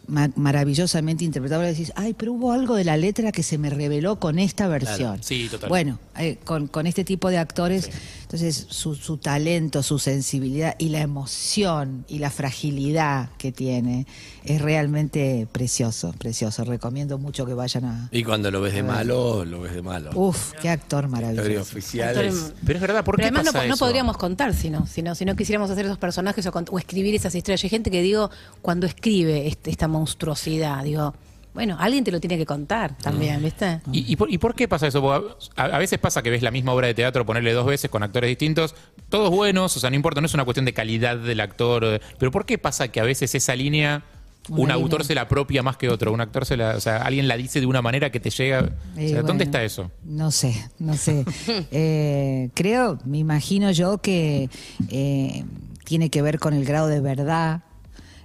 maravillosamente 0.06 1.24
interpretada, 1.24 1.62
decís, 1.62 1.92
ay, 1.96 2.14
pero 2.14 2.32
hubo 2.32 2.52
algo 2.52 2.74
de 2.74 2.84
la 2.84 2.96
letra 2.96 3.32
que 3.32 3.42
se 3.42 3.58
me 3.58 3.70
reveló 3.70 4.16
con 4.16 4.38
esta 4.38 4.66
versión. 4.68 5.22
Sí, 5.22 5.48
total. 5.50 5.68
Bueno, 5.68 5.98
eh, 6.18 6.38
con, 6.44 6.66
con 6.66 6.86
este 6.86 7.04
tipo 7.04 7.30
de 7.30 7.38
actores. 7.38 7.90
Entonces, 8.32 8.66
su, 8.70 8.94
su 8.94 9.18
talento, 9.18 9.82
su 9.82 9.98
sensibilidad 9.98 10.74
y 10.78 10.88
la 10.88 11.00
emoción 11.00 12.06
y 12.08 12.18
la 12.18 12.30
fragilidad 12.30 13.28
que 13.36 13.52
tiene 13.52 14.06
es 14.44 14.62
realmente 14.62 15.46
precioso, 15.52 16.14
precioso. 16.16 16.64
Recomiendo 16.64 17.18
mucho 17.18 17.44
que 17.44 17.52
vayan 17.52 17.84
a... 17.84 18.08
Y 18.10 18.24
cuando 18.24 18.50
lo 18.50 18.62
ves 18.62 18.72
de 18.72 18.82
malo, 18.82 19.44
lo 19.44 19.60
ves 19.60 19.74
de 19.74 19.82
malo. 19.82 20.10
Uf, 20.14 20.52
qué 20.62 20.70
actor 20.70 21.04
Historia 21.04 21.26
maravilloso. 21.30 21.60
oficial 21.60 22.08
Actor- 22.16 22.24
es- 22.24 22.52
Pero 22.64 22.76
es 22.78 22.80
verdad, 22.80 23.04
¿por 23.04 23.16
Pero 23.16 23.24
qué 23.26 23.28
además 23.28 23.44
no, 23.44 23.52
pasa 23.52 23.66
no 23.66 23.74
eso? 23.74 23.84
podríamos 23.84 24.16
contar 24.16 24.54
si 24.54 24.70
no, 24.70 24.86
si 24.86 25.02
no, 25.02 25.14
si 25.14 25.26
no 25.26 25.36
quisiéramos 25.36 25.70
hacer 25.70 25.84
esos 25.84 25.98
personajes 25.98 26.46
o, 26.46 26.50
o 26.70 26.78
escribir 26.78 27.14
esas 27.14 27.34
historias. 27.34 27.62
Hay 27.64 27.68
gente 27.70 27.90
que 27.90 28.00
digo, 28.00 28.30
cuando 28.62 28.86
escribe 28.86 29.46
este- 29.46 29.70
esta 29.70 29.88
monstruosidad, 29.88 30.84
digo, 30.84 31.14
bueno, 31.54 31.76
alguien 31.78 32.02
te 32.04 32.10
lo 32.10 32.20
tiene 32.20 32.38
que 32.38 32.46
contar 32.46 32.96
también, 32.98 33.42
¿viste? 33.42 33.80
¿Y, 33.92 34.10
y 34.12 34.16
por, 34.16 34.32
y 34.32 34.38
por 34.38 34.54
qué 34.54 34.68
pasa 34.68 34.86
eso? 34.86 35.12
A, 35.56 35.62
a 35.64 35.78
veces 35.78 35.98
pasa 35.98 36.22
que 36.22 36.30
ves 36.30 36.42
la 36.42 36.50
misma 36.50 36.72
obra 36.72 36.86
de 36.86 36.94
teatro 36.94 37.26
ponerle 37.26 37.52
dos 37.52 37.66
veces 37.66 37.90
con 37.90 38.02
actores 38.02 38.28
distintos, 38.28 38.74
todos 39.08 39.30
buenos, 39.30 39.76
o 39.76 39.80
sea, 39.80 39.90
no 39.90 39.96
importa, 39.96 40.20
no 40.20 40.26
es 40.26 40.34
una 40.34 40.44
cuestión 40.44 40.64
de 40.64 40.72
calidad 40.72 41.16
del 41.18 41.40
actor, 41.40 42.00
pero 42.18 42.30
¿por 42.30 42.46
qué 42.46 42.58
pasa 42.58 42.88
que 42.88 43.00
a 43.00 43.04
veces 43.04 43.34
esa 43.34 43.54
línea 43.54 44.02
Una 44.48 44.56
un 44.56 44.58
línea. 44.68 44.74
autor 44.74 45.04
se 45.04 45.14
la 45.14 45.20
apropia 45.22 45.62
más 45.62 45.76
que 45.76 45.88
otro? 45.88 46.12
Un 46.12 46.20
actor 46.20 46.46
se 46.46 46.56
la, 46.56 46.74
o 46.76 46.80
sea, 46.80 46.96
alguien 47.02 47.28
la 47.28 47.36
dice 47.36 47.60
de 47.60 47.66
una 47.66 47.82
manera 47.82 48.10
que 48.10 48.18
te 48.20 48.30
llega. 48.30 48.70
o 48.96 49.00
Y 49.00 49.08
sea, 49.10 49.18
¿Dónde 49.22 49.44
bueno, 49.44 49.44
está 49.44 49.62
eso? 49.62 49.90
No 50.04 50.30
sé, 50.30 50.68
no 50.78 50.94
sé. 50.94 51.24
Eh, 51.70 52.48
creo, 52.54 52.98
me 53.04 53.18
imagino 53.18 53.70
yo 53.72 53.98
que 53.98 54.48
eh, 54.90 55.44
tiene 55.84 56.08
que 56.10 56.22
ver 56.22 56.38
con 56.38 56.54
el 56.54 56.64
grado 56.64 56.86
de 56.88 57.00
verdad, 57.00 57.60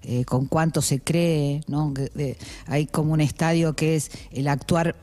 eh, 0.09 0.23
con 0.23 0.45
cuánto 0.45 0.81
se 0.81 1.01
cree, 1.01 1.65
¿no? 1.67 1.93
Hay 2.67 2.85
como 2.85 3.11
un 3.11 3.19
estadio 3.19 3.75
que 3.75 3.97
es 3.97 4.09
el 4.31 4.47
actuar 4.47 4.95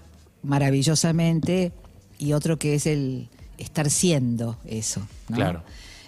maravillosamente 0.42 1.72
y 2.18 2.32
otro 2.32 2.58
que 2.58 2.74
es 2.74 2.86
el 2.86 3.28
estar 3.58 3.90
siendo 3.90 4.56
eso, 4.64 5.06
¿no? 5.28 5.36
Claro, 5.36 5.62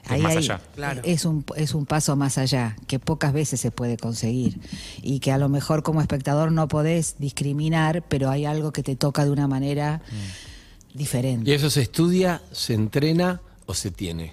que 0.08 0.14
es 0.16 0.22
más 0.22 0.36
allá. 0.36 0.62
Claro. 0.74 1.02
Es 1.04 1.26
un, 1.26 1.44
es 1.56 1.74
un 1.74 1.84
paso 1.84 2.16
más 2.16 2.38
allá, 2.38 2.74
que 2.86 2.98
pocas 2.98 3.34
veces 3.34 3.60
se 3.60 3.70
puede 3.70 3.98
conseguir. 3.98 4.58
Y 5.02 5.20
que 5.20 5.30
a 5.30 5.36
lo 5.36 5.50
mejor 5.50 5.82
como 5.82 6.00
espectador 6.00 6.50
no 6.50 6.66
podés 6.66 7.16
discriminar, 7.18 8.02
pero 8.08 8.30
hay 8.30 8.46
algo 8.46 8.72
que 8.72 8.82
te 8.82 8.96
toca 8.96 9.26
de 9.26 9.30
una 9.30 9.46
manera 9.46 10.00
diferente. 10.94 11.50
¿Y 11.50 11.52
eso 11.52 11.68
se 11.68 11.82
estudia, 11.82 12.40
se 12.50 12.72
entrena 12.72 13.42
o 13.66 13.74
se 13.74 13.90
tiene? 13.90 14.32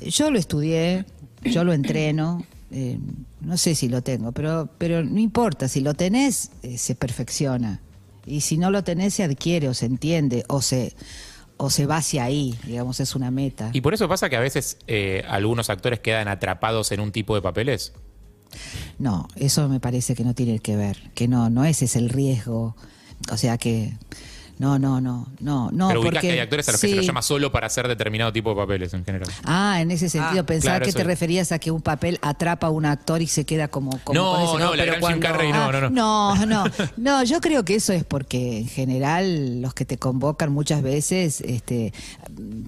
Yo 0.00 0.30
lo 0.30 0.38
estudié, 0.38 1.04
yo 1.44 1.62
lo 1.62 1.74
entreno, 1.74 2.42
eh, 2.70 2.98
no 3.40 3.56
sé 3.56 3.74
si 3.74 3.88
lo 3.88 4.02
tengo, 4.02 4.32
pero, 4.32 4.68
pero 4.78 5.02
no 5.04 5.18
importa, 5.18 5.68
si 5.68 5.80
lo 5.80 5.94
tenés, 5.94 6.52
eh, 6.62 6.78
se 6.78 6.94
perfecciona. 6.94 7.80
Y 8.26 8.42
si 8.42 8.58
no 8.58 8.70
lo 8.70 8.84
tenés, 8.84 9.14
se 9.14 9.24
adquiere 9.24 9.68
o 9.68 9.74
se 9.74 9.86
entiende 9.86 10.44
o 10.48 10.62
se, 10.62 10.94
o 11.56 11.70
se 11.70 11.86
va 11.86 11.96
hacia 11.96 12.24
ahí, 12.24 12.56
digamos, 12.64 13.00
es 13.00 13.14
una 13.14 13.30
meta. 13.30 13.70
Y 13.72 13.80
por 13.80 13.94
eso 13.94 14.08
pasa 14.08 14.28
que 14.28 14.36
a 14.36 14.40
veces 14.40 14.78
eh, 14.86 15.24
algunos 15.28 15.68
actores 15.70 16.00
quedan 16.00 16.28
atrapados 16.28 16.92
en 16.92 17.00
un 17.00 17.12
tipo 17.12 17.34
de 17.34 17.42
papeles. 17.42 17.92
No, 18.98 19.28
eso 19.36 19.68
me 19.68 19.80
parece 19.80 20.14
que 20.14 20.24
no 20.24 20.34
tiene 20.34 20.58
que 20.58 20.76
ver, 20.76 21.10
que 21.14 21.28
no, 21.28 21.50
no 21.50 21.64
ese 21.64 21.86
es 21.86 21.96
el 21.96 22.08
riesgo. 22.08 22.76
O 23.30 23.36
sea 23.36 23.58
que 23.58 23.94
no, 24.60 24.78
no, 24.78 25.00
no, 25.00 25.26
no, 25.40 25.70
no. 25.72 25.88
pero 25.88 26.02
porque, 26.02 26.20
que 26.20 26.32
hay 26.32 26.38
actores 26.38 26.68
a 26.68 26.72
los 26.72 26.80
que 26.80 26.88
se 26.88 26.96
los 26.96 27.06
llama 27.06 27.22
solo 27.22 27.50
para 27.50 27.66
hacer 27.66 27.88
determinado 27.88 28.30
tipo 28.32 28.50
de 28.50 28.56
papeles 28.56 28.92
en 28.92 29.04
general. 29.04 29.28
Ah, 29.44 29.80
en 29.80 29.90
ese 29.90 30.08
sentido, 30.10 30.42
Ah, 30.42 30.46
pensaba 30.46 30.76
claro, 30.76 30.84
que 30.86 30.92
te 30.92 31.00
es. 31.00 31.06
referías 31.06 31.50
a 31.50 31.58
que 31.58 31.70
un 31.70 31.80
papel 31.80 32.18
atrapa 32.20 32.66
a 32.66 32.70
un 32.70 32.84
actor 32.84 33.22
y 33.22 33.26
se 33.26 33.44
queda 33.46 33.68
como, 33.68 33.98
como 34.04 34.20
No, 34.20 34.32
con 34.32 34.42
ese- 34.42 34.58
no, 34.58 34.74
la 34.76 34.82
pero 34.84 34.84
gran 34.84 34.94
Jim 34.94 35.00
cuando- 35.00 35.26
Carrey, 35.26 35.52
no, 35.52 35.62
Ah, 35.64 35.72
no, 35.72 35.80
no. 35.80 35.90
no, 35.90 36.46
no, 36.46 36.64
no, 36.98 37.24
yo 37.24 37.40
creo 37.40 37.64
que 37.64 37.74
eso 37.76 37.92
es 37.94 38.04
porque 38.04 38.58
en 38.58 38.68
general 38.68 39.62
los 39.62 39.72
que 39.72 39.84
te 39.86 39.96
convocan 39.96 40.52
muchas 40.52 40.82
veces 40.82 41.40
este, 41.40 41.92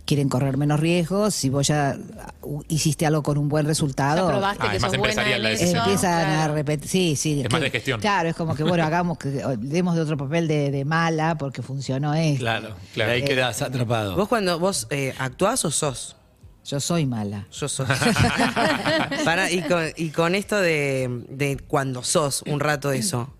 quieren 0.06 0.28
correr 0.28 0.56
menos 0.56 0.80
riesgos. 0.80 1.34
Si 1.34 1.50
vos 1.50 1.66
ya 1.66 1.96
uh, 2.42 2.62
hiciste 2.68 3.06
algo 3.06 3.22
con 3.22 3.38
un 3.38 3.48
buen 3.48 3.66
resultado, 3.66 4.26
Ya 4.26 4.32
probaste 4.32 4.62
Ah, 4.66 4.70
que 4.70 4.76
es 4.76 4.82
más 4.82 4.94
empresarial 4.94 5.42
la 5.42 5.48
decisión. 5.50 5.78
empiezan 5.80 6.30
a 6.30 6.48
repetir. 6.48 6.88
Sí, 6.88 7.16
sí. 7.16 7.40
Es 7.40 7.48
que- 7.48 7.52
más 7.52 7.60
de 7.60 7.70
gestión. 7.70 8.00
Claro, 8.00 8.28
es 8.28 8.34
como 8.36 8.54
que, 8.54 8.62
bueno, 8.64 8.84
hagamos 8.84 9.18
que 9.18 9.28
demos 9.58 9.94
de 9.94 10.00
otro 10.00 10.16
papel 10.16 10.48
de, 10.48 10.70
de 10.70 10.84
mala 10.84 11.36
porque 11.36 11.60
funcionó 11.82 12.14
esto. 12.14 12.38
Claro, 12.40 12.76
Claro. 12.94 13.10
Y 13.10 13.14
ahí 13.14 13.24
quedas 13.24 13.60
atrapado. 13.60 14.14
¿Vos 14.14 14.28
cuando 14.28 14.58
vos 14.58 14.86
eh, 14.90 15.14
actuás 15.18 15.64
o 15.64 15.70
sos? 15.72 16.16
Yo 16.64 16.78
soy 16.78 17.06
mala. 17.06 17.48
Yo 17.50 17.68
sos. 17.68 17.88
Para, 19.24 19.50
y, 19.50 19.62
con, 19.62 19.86
y 19.96 20.10
con 20.10 20.36
esto 20.36 20.60
de, 20.60 21.24
de 21.28 21.58
cuando 21.66 22.04
sos 22.04 22.42
un 22.46 22.60
rato 22.60 22.90
de 22.90 22.98
eso, 22.98 23.34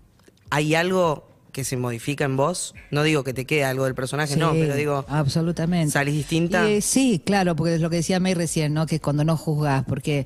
¿hay 0.49 0.75
algo 0.75 1.25
que 1.53 1.63
se 1.63 1.77
modifica 1.77 2.25
en 2.25 2.35
vos? 2.35 2.75
No 2.91 3.03
digo 3.03 3.23
que 3.23 3.33
te 3.33 3.45
quede 3.45 3.63
algo 3.63 3.85
del 3.85 3.95
personaje, 3.95 4.35
no, 4.35 4.51
pero 4.51 4.75
digo, 4.75 5.05
absolutamente. 5.07 5.91
¿salís 5.91 6.15
distinta? 6.15 6.69
Eh, 6.69 6.81
sí, 6.81 7.21
claro, 7.25 7.55
porque 7.55 7.75
es 7.75 7.79
lo 7.81 7.89
que 7.89 7.95
decía 7.97 8.19
May 8.19 8.33
recién, 8.33 8.73
¿no? 8.73 8.85
Que 8.85 8.99
cuando 8.99 9.23
no 9.23 9.37
juzgas, 9.37 9.85
porque 9.85 10.25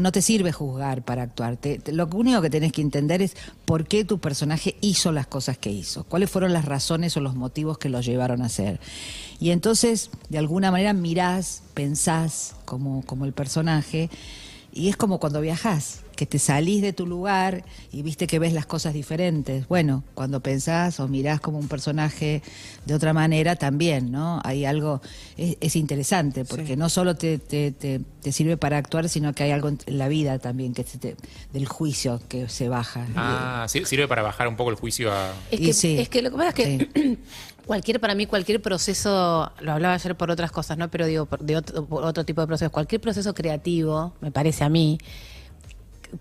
no 0.00 0.10
te 0.10 0.22
sirve 0.22 0.50
juzgar 0.50 1.04
para 1.04 1.22
actuar. 1.22 1.56
Te- 1.58 1.78
te- 1.78 1.92
lo 1.92 2.06
único 2.06 2.40
que 2.42 2.50
tenés 2.50 2.72
que 2.72 2.80
entender 2.80 3.22
es 3.22 3.36
por 3.66 3.86
qué 3.86 4.04
tu 4.04 4.18
personaje 4.18 4.76
hizo 4.80 5.12
las 5.12 5.26
cosas 5.26 5.58
que 5.58 5.70
hizo, 5.70 6.04
cuáles 6.04 6.30
fueron 6.30 6.52
las 6.52 6.64
razones 6.64 7.16
o 7.16 7.20
los 7.20 7.34
motivos 7.36 7.78
que 7.78 7.88
lo 7.90 8.00
llevaron 8.00 8.42
a 8.42 8.46
hacer. 8.46 8.80
Y 9.38 9.50
entonces, 9.50 10.10
de 10.30 10.38
alguna 10.38 10.70
manera, 10.70 10.94
mirás, 10.94 11.62
pensás 11.74 12.54
como, 12.64 13.04
como 13.04 13.26
el 13.26 13.32
personaje, 13.34 14.08
y 14.72 14.88
es 14.88 14.96
como 14.96 15.20
cuando 15.20 15.40
viajás, 15.42 16.00
que 16.16 16.26
te 16.26 16.38
salís 16.38 16.82
de 16.82 16.92
tu 16.92 17.06
lugar 17.06 17.64
y 17.92 18.02
viste 18.02 18.26
que 18.26 18.38
ves 18.38 18.52
las 18.52 18.66
cosas 18.66 18.94
diferentes. 18.94 19.66
Bueno, 19.68 20.04
cuando 20.14 20.40
pensás 20.40 21.00
o 21.00 21.08
mirás 21.08 21.40
como 21.40 21.58
un 21.58 21.68
personaje 21.68 22.42
de 22.86 22.94
otra 22.94 23.12
manera 23.12 23.56
también, 23.56 24.12
¿no? 24.12 24.40
Hay 24.44 24.64
algo, 24.64 25.00
es, 25.36 25.56
es 25.60 25.76
interesante, 25.76 26.44
porque 26.44 26.76
no 26.76 26.88
solo 26.88 27.16
te, 27.16 27.38
te, 27.38 27.72
te- 27.72 28.00
te 28.22 28.32
sirve 28.32 28.56
para 28.56 28.76
actuar, 28.78 29.08
sino 29.08 29.32
que 29.34 29.42
hay 29.44 29.50
algo 29.50 29.68
en 29.68 29.78
la 29.86 30.08
vida 30.08 30.38
también, 30.38 30.74
que 30.74 30.84
del 31.52 31.66
juicio 31.66 32.20
que 32.28 32.48
se 32.48 32.68
baja. 32.68 33.06
Ah, 33.16 33.66
sí, 33.68 33.84
sirve 33.84 34.06
para 34.06 34.22
bajar 34.22 34.46
un 34.48 34.56
poco 34.56 34.70
el 34.70 34.76
juicio 34.76 35.12
a. 35.12 35.32
Es 35.50 35.60
que, 35.60 35.72
sí. 35.72 35.98
es 35.98 36.08
que 36.08 36.22
lo 36.22 36.30
que 36.30 36.36
pasa 36.36 36.48
es 36.50 36.54
que 36.54 37.18
cualquier, 37.66 37.98
para 38.00 38.14
mí, 38.14 38.26
cualquier 38.26 38.60
proceso, 38.60 39.50
lo 39.60 39.72
hablaba 39.72 39.94
ayer 39.94 40.16
por 40.16 40.30
otras 40.30 40.52
cosas, 40.52 40.76
¿no? 40.78 40.90
Pero 40.90 41.06
digo, 41.06 41.26
por- 41.26 41.40
de 41.40 41.56
otro, 41.56 41.84
por 41.86 42.04
otro 42.04 42.24
tipo 42.24 42.40
de 42.40 42.46
procesos, 42.46 42.72
cualquier 42.72 43.00
proceso 43.00 43.34
creativo, 43.34 44.12
me 44.20 44.30
parece 44.30 44.64
a 44.64 44.68
mí, 44.68 44.98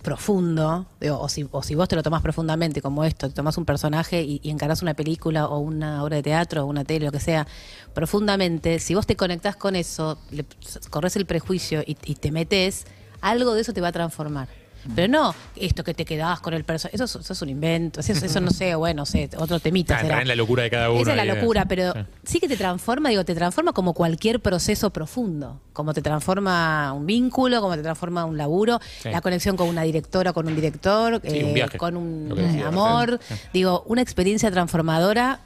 profundo, 0.02 0.86
digo, 1.00 1.20
o, 1.20 1.28
si, 1.30 1.48
o 1.52 1.64
si 1.64 1.76
vos 1.76 1.88
te 1.88 1.96
lo 1.96 2.04
tomás 2.04 2.22
profundamente 2.22 2.82
como 2.82 3.04
esto, 3.04 3.30
te 3.30 3.36
tomás 3.36 3.58
un 3.58 3.66
personaje 3.66 4.22
y, 4.22 4.40
y 4.44 4.50
encarás 4.50 4.82
una 4.82 4.94
película 4.94 5.48
o 5.48 5.60
una 5.60 6.04
obra 6.04 6.18
de 6.18 6.24
teatro 6.24 6.64
o 6.64 6.66
una 6.66 6.84
tele, 6.84 7.06
lo 7.06 7.12
que 7.12 7.20
sea, 7.20 7.48
profundamente, 7.94 8.80
si 8.80 8.96
vos 8.96 9.06
te 9.06 9.16
conectás 9.16 9.56
con 9.56 9.76
eso, 9.76 10.18
le 10.32 10.46
corres 10.90 11.16
el 11.16 11.26
prejuicio 11.26 11.82
y, 11.86 11.98
y 12.06 12.16
te 12.16 12.32
metes, 12.32 12.86
algo 13.22 13.54
de 13.54 13.62
eso 13.62 13.74
te 13.74 13.82
va 13.82 13.90
a 13.90 13.92
transformar. 13.92 14.61
Pero 14.96 15.08
no 15.08 15.36
esto 15.56 15.84
que 15.84 15.94
te 15.94 16.06
quedabas 16.06 16.40
con 16.40 16.54
el 16.54 16.64
personaje, 16.64 16.96
eso, 16.96 17.06
es- 17.06 17.16
eso 17.16 17.34
es 17.34 17.42
un 17.42 17.50
invento, 17.50 18.00
eso, 18.00 18.14
eso 18.14 18.40
no 18.42 18.52
sé, 18.52 18.76
bueno, 18.76 19.02
no 19.02 19.06
sé, 19.06 19.30
otro 19.38 19.60
temita. 19.60 19.98
Ah, 19.98 20.02
será. 20.02 20.26
la 20.26 20.36
locura 20.36 20.64
de 20.64 20.70
cada 20.70 20.90
uno. 20.90 21.02
Esa 21.02 21.12
es 21.12 21.18
la 21.18 21.24
eh. 21.24 21.36
locura, 21.36 21.66
pero 21.66 21.94
Sí. 22.24 22.40
que 22.40 22.48
te 22.48 22.58
transforma, 22.58 23.10
digo, 23.10 23.24
te 23.26 23.36
transforma 23.36 23.74
como 23.74 23.94
cualquier 23.94 24.40
proceso 24.40 24.90
profundo, 24.92 25.60
como 25.74 25.94
te 25.94 26.02
transforma 26.02 26.94
un 26.94 27.06
vínculo, 27.06 27.62
como 27.62 27.76
te 27.76 27.82
transforma 27.84 28.26
un 28.26 28.38
laburo, 28.38 28.80
Sí. 29.02 29.10
la 29.10 29.22
conexión 29.22 29.56
con 29.58 29.68
una 29.70 29.84
directora, 29.84 30.34
con 30.34 30.48
un 30.48 30.56
director, 30.56 31.22
Sí, 31.24 31.40
un 31.44 31.50
eh, 31.50 31.54
viaje, 31.54 31.78
con 31.78 31.96
un 31.98 32.30
decía 32.36 32.68
amor, 32.68 33.20
digo, 33.54 33.84
una 33.88 34.02
experiencia 34.02 34.52
transformadora 34.52 35.40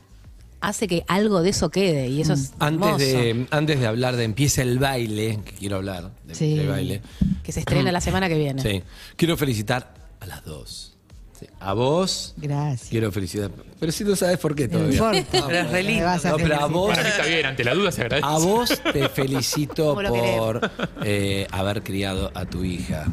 hace 0.67 0.87
que 0.87 1.03
algo 1.07 1.41
de 1.41 1.49
eso 1.51 1.69
quede 1.69 2.07
y 2.07 2.21
eso 2.21 2.33
es 2.33 2.53
Antes 2.59 2.85
hermoso. 2.85 2.97
de, 3.05 3.47
antes 3.51 3.79
de 3.79 3.87
hablar 3.87 4.15
de 4.15 4.23
empieza 4.23 4.61
el 4.61 4.79
baile, 4.79 5.39
que 5.45 5.51
quiero 5.53 5.77
hablar 5.77 6.11
de, 6.25 6.35
Sí. 6.35 6.55
de 6.57 6.67
baile. 6.67 7.01
que 7.43 7.51
se 7.51 7.59
estrena 7.61 7.91
la 7.91 8.01
semana 8.01 8.27
que 8.27 8.37
viene. 8.37 8.61
Sí. 8.61 8.83
Quiero 9.15 9.37
felicitar 9.37 9.93
a 10.19 10.25
las 10.25 10.43
dos. 10.45 10.91
Sí. 11.39 11.47
A 11.59 11.73
vos. 11.73 12.33
Gracias. 12.37 12.89
Quiero 12.89 13.11
felicitar. 13.11 13.51
Pero 13.77 13.91
si 13.91 14.05
no 14.05 14.15
sabes 14.15 14.37
por 14.37 14.55
qué 14.55 14.67
No 14.69 14.77
todavía. 14.79 14.95
importa. 15.19 15.47
Pero 15.47 15.59
es 15.59 15.65
re 15.71 15.83
Me 15.83 15.89
lindo. 15.89 16.05
vas 16.05 16.25
a 16.25 16.29
No, 16.29 16.37
pero 16.37 16.45
a 16.55 16.57
felicitar. 16.59 16.71
vos, 16.71 16.89
Para 16.91 17.03
mí 17.03 17.09
está 17.09 17.25
bien, 17.25 17.45
ante 17.45 17.63
la 17.65 17.73
duda 17.73 17.91
se 17.91 18.01
agradece. 18.03 18.27
a 18.27 18.37
vos 18.37 18.81
te 18.93 19.09
felicito 19.09 20.01
lo 20.01 20.09
por 20.13 20.71
eh, 21.03 21.45
haber 21.51 21.83
criado 21.83 22.31
a 22.33 22.45
tu 22.45 22.63
hija. 22.63 23.05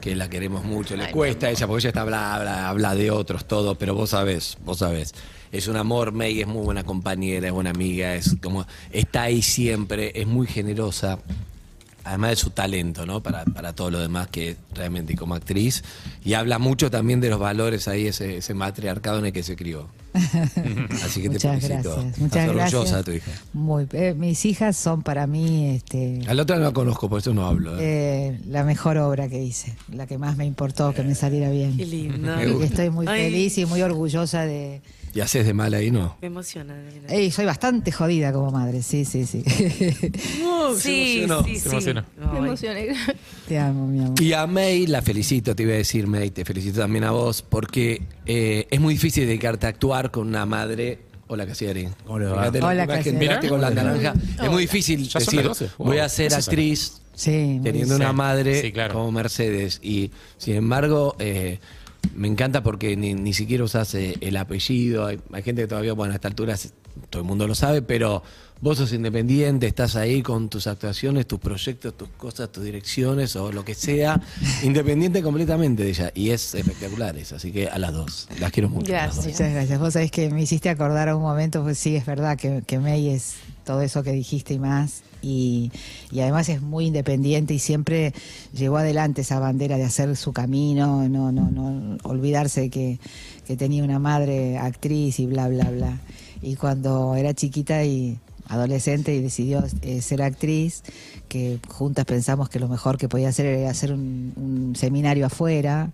Que 0.00 0.16
la 0.16 0.28
queremos 0.28 0.64
mucho. 0.64 0.96
Le 0.96 1.10
cuesta 1.10 1.46
a 1.46 1.50
ella, 1.50 1.66
porque 1.66 1.80
ella 1.80 1.88
está 1.90 2.02
habla, 2.02 2.34
habla, 2.34 2.68
habla 2.68 2.94
de 2.94 3.10
otros, 3.10 3.46
todo, 3.46 3.74
pero 3.74 3.94
vos 3.94 4.10
sabés, 4.10 4.56
vos 4.64 4.78
sabés. 4.78 5.14
Es 5.52 5.68
un 5.68 5.76
amor, 5.76 6.12
May 6.12 6.40
es 6.40 6.46
muy 6.46 6.62
buena 6.62 6.84
compañera, 6.84 7.48
es 7.48 7.52
buena 7.52 7.70
amiga, 7.70 8.14
es 8.14 8.36
como, 8.42 8.66
está 8.92 9.22
ahí 9.22 9.42
siempre, 9.42 10.12
es 10.14 10.26
muy 10.26 10.46
generosa. 10.46 11.18
Además 12.02 12.30
de 12.30 12.36
su 12.36 12.50
talento, 12.50 13.04
¿no? 13.04 13.22
Para, 13.22 13.44
para 13.44 13.74
todo 13.74 13.90
lo 13.90 14.00
demás 14.00 14.28
que 14.28 14.50
es 14.50 14.56
realmente 14.74 15.14
como 15.16 15.34
actriz. 15.34 15.84
Y 16.24 16.32
habla 16.32 16.58
mucho 16.58 16.90
también 16.90 17.20
de 17.20 17.28
los 17.28 17.38
valores 17.38 17.88
ahí, 17.88 18.06
ese, 18.06 18.38
ese 18.38 18.54
matriarcado 18.54 19.18
en 19.18 19.26
el 19.26 19.32
que 19.32 19.42
se 19.42 19.54
crió. 19.54 19.88
Así 21.04 21.22
que 21.22 21.28
te 21.28 21.34
Muchas 21.34 21.60
felicito. 21.64 21.90
gracias. 21.94 22.04
Estás 22.06 22.18
Muchas 22.18 22.48
orgullosa 22.48 22.78
gracias. 22.78 22.96
de 22.96 23.04
tu 23.04 23.10
hija. 23.12 23.30
Muy, 23.52 23.86
eh, 23.92 24.14
mis 24.16 24.44
hijas 24.44 24.76
son 24.76 25.02
para 25.02 25.26
mí 25.26 25.70
este, 25.76 26.20
A 26.26 26.34
la 26.34 26.42
otra 26.42 26.56
no 26.56 26.62
la 26.64 26.72
conozco, 26.72 27.08
por 27.08 27.20
eso 27.20 27.32
no 27.34 27.46
hablo. 27.46 27.78
¿eh? 27.78 27.80
eh, 27.80 28.40
la 28.48 28.64
mejor 28.64 28.98
obra 28.98 29.28
que 29.28 29.42
hice, 29.42 29.76
la 29.92 30.06
que 30.06 30.18
más 30.18 30.36
me 30.36 30.44
importó 30.46 30.92
que 30.92 31.02
me 31.02 31.14
saliera 31.14 31.50
bien. 31.50 31.76
Qué 31.76 31.86
lindo. 31.86 32.60
Y 32.60 32.64
estoy 32.64 32.90
muy 32.90 33.06
Ay. 33.06 33.24
feliz 33.24 33.58
y 33.58 33.66
muy 33.66 33.82
orgullosa 33.82 34.44
de... 34.44 34.80
¿Y 35.12 35.18
haces 35.18 35.44
de 35.44 35.52
mal 35.54 35.74
ahí, 35.74 35.90
no? 35.90 36.16
Me 36.20 36.28
emociona. 36.28 36.72
Ey, 37.08 37.32
soy 37.32 37.44
bastante 37.44 37.90
jodida 37.90 38.32
como 38.32 38.52
madre, 38.52 38.80
sí, 38.80 39.04
sí, 39.04 39.26
sí. 39.26 39.42
sí, 40.78 41.22
emocionó. 41.24 41.44
sí, 41.44 41.58
sí. 41.58 41.68
emocionó. 41.68 42.04
Ay. 42.20 42.28
Me 42.32 42.38
emocioné. 42.38 42.88
Te 43.48 43.58
amo, 43.58 43.88
mi 43.88 43.98
amor. 44.04 44.22
Y 44.22 44.32
a 44.32 44.46
May 44.46 44.86
la 44.86 45.02
felicito, 45.02 45.56
te 45.56 45.64
iba 45.64 45.72
a 45.72 45.76
decir 45.76 46.06
May, 46.06 46.30
te 46.30 46.44
felicito 46.44 46.78
también 46.80 47.02
a 47.04 47.10
vos, 47.10 47.42
porque 47.42 48.02
eh, 48.26 48.68
es 48.70 48.80
muy 48.80 48.94
difícil 48.94 49.26
dedicarte 49.26 49.66
a 49.66 49.70
actuar 49.70 49.99
con 50.10 50.28
una 50.28 50.46
madre. 50.46 50.98
Hola, 51.28 51.46
Casiari. 51.46 51.88
Hola, 52.08 52.50
que 52.50 52.58
Casiari. 52.60 53.48
con 53.48 53.60
la 53.60 53.70
naranja. 53.70 54.14
Es 54.42 54.50
muy 54.50 54.62
difícil 54.62 55.02
Ya 55.06 55.20
son 55.20 55.36
decir, 55.36 55.36
las 55.46 55.58
12. 55.58 55.70
Wow. 55.78 55.86
voy 55.86 55.98
a 55.98 56.08
ser 56.08 56.34
actriz 56.34 57.00
Sí, 57.14 57.30
muy 57.30 57.60
teniendo 57.62 57.96
una 57.96 58.12
madre 58.14 58.62
Sí, 58.62 58.72
claro. 58.72 58.94
como 58.94 59.12
Mercedes. 59.12 59.78
Y 59.82 60.10
sin 60.38 60.56
embargo, 60.56 61.14
eh, 61.18 61.58
me 62.14 62.28
encanta 62.28 62.62
porque 62.62 62.96
ni, 62.96 63.14
ni 63.14 63.32
siquiera 63.32 63.64
usas 63.64 63.94
eh, 63.94 64.16
el 64.20 64.36
apellido. 64.36 65.06
Hay, 65.06 65.20
hay 65.32 65.42
gente 65.42 65.62
que 65.62 65.68
todavía, 65.68 65.92
bueno, 65.92 66.12
a 66.12 66.16
esta 66.16 66.28
altura 66.28 66.56
todo 67.08 67.22
el 67.22 67.28
mundo 67.28 67.46
lo 67.46 67.54
sabe, 67.54 67.82
pero 67.82 68.22
vos 68.60 68.78
sos 68.78 68.92
independiente, 68.92 69.66
estás 69.66 69.96
ahí 69.96 70.22
con 70.22 70.48
tus 70.48 70.66
actuaciones, 70.66 71.26
tus 71.26 71.38
proyectos, 71.38 71.96
tus 71.96 72.08
cosas, 72.10 72.50
tus 72.50 72.64
direcciones 72.64 73.34
o 73.36 73.52
lo 73.52 73.64
que 73.64 73.74
sea, 73.74 74.20
independiente 74.62 75.22
completamente 75.22 75.84
de 75.84 75.90
ella. 75.90 76.12
Y 76.14 76.30
es 76.30 76.54
espectacular 76.54 77.16
eso. 77.16 77.36
Así 77.36 77.52
que 77.52 77.68
a 77.68 77.78
las 77.78 77.92
dos. 77.92 78.28
Las 78.38 78.52
quiero 78.52 78.68
mucho. 78.68 78.92
dos. 78.92 79.16
Muchas 79.26 79.52
gracias. 79.52 79.78
Vos 79.78 79.94
sabés 79.94 80.10
que 80.10 80.30
me 80.30 80.42
hiciste 80.42 80.68
acordar 80.68 81.08
a 81.08 81.16
un 81.16 81.22
momento, 81.22 81.62
pues 81.62 81.78
sí, 81.78 81.96
es 81.96 82.06
verdad 82.06 82.36
que, 82.36 82.62
que 82.66 82.78
May 82.78 83.08
es 83.08 83.36
todo 83.64 83.80
eso 83.82 84.02
que 84.02 84.12
dijiste 84.12 84.54
y 84.54 84.58
más. 84.58 85.02
Y, 85.22 85.70
y 86.10 86.20
además 86.20 86.48
es 86.48 86.62
muy 86.62 86.86
independiente 86.86 87.54
y 87.54 87.58
siempre 87.58 88.12
llevó 88.52 88.78
adelante 88.78 89.20
esa 89.20 89.38
bandera 89.38 89.76
de 89.76 89.84
hacer 89.84 90.16
su 90.16 90.32
camino, 90.32 91.08
no, 91.08 91.32
no, 91.32 91.50
no 91.50 91.98
olvidarse 92.04 92.70
que, 92.70 92.98
que 93.46 93.56
tenía 93.56 93.84
una 93.84 93.98
madre 93.98 94.58
actriz 94.58 95.20
y 95.20 95.26
bla, 95.26 95.48
bla, 95.48 95.70
bla. 95.70 96.00
Y 96.42 96.56
cuando 96.56 97.14
era 97.16 97.34
chiquita 97.34 97.84
y 97.84 98.18
adolescente 98.50 99.14
y 99.14 99.20
decidió 99.22 99.64
eh, 99.82 100.02
ser 100.02 100.20
actriz, 100.22 100.82
que 101.28 101.58
juntas 101.68 102.04
pensamos 102.04 102.48
que 102.50 102.58
lo 102.58 102.68
mejor 102.68 102.98
que 102.98 103.08
podía 103.08 103.28
hacer 103.30 103.46
era 103.46 103.70
hacer 103.70 103.92
un, 103.92 104.32
un 104.36 104.76
seminario 104.76 105.24
afuera. 105.24 105.90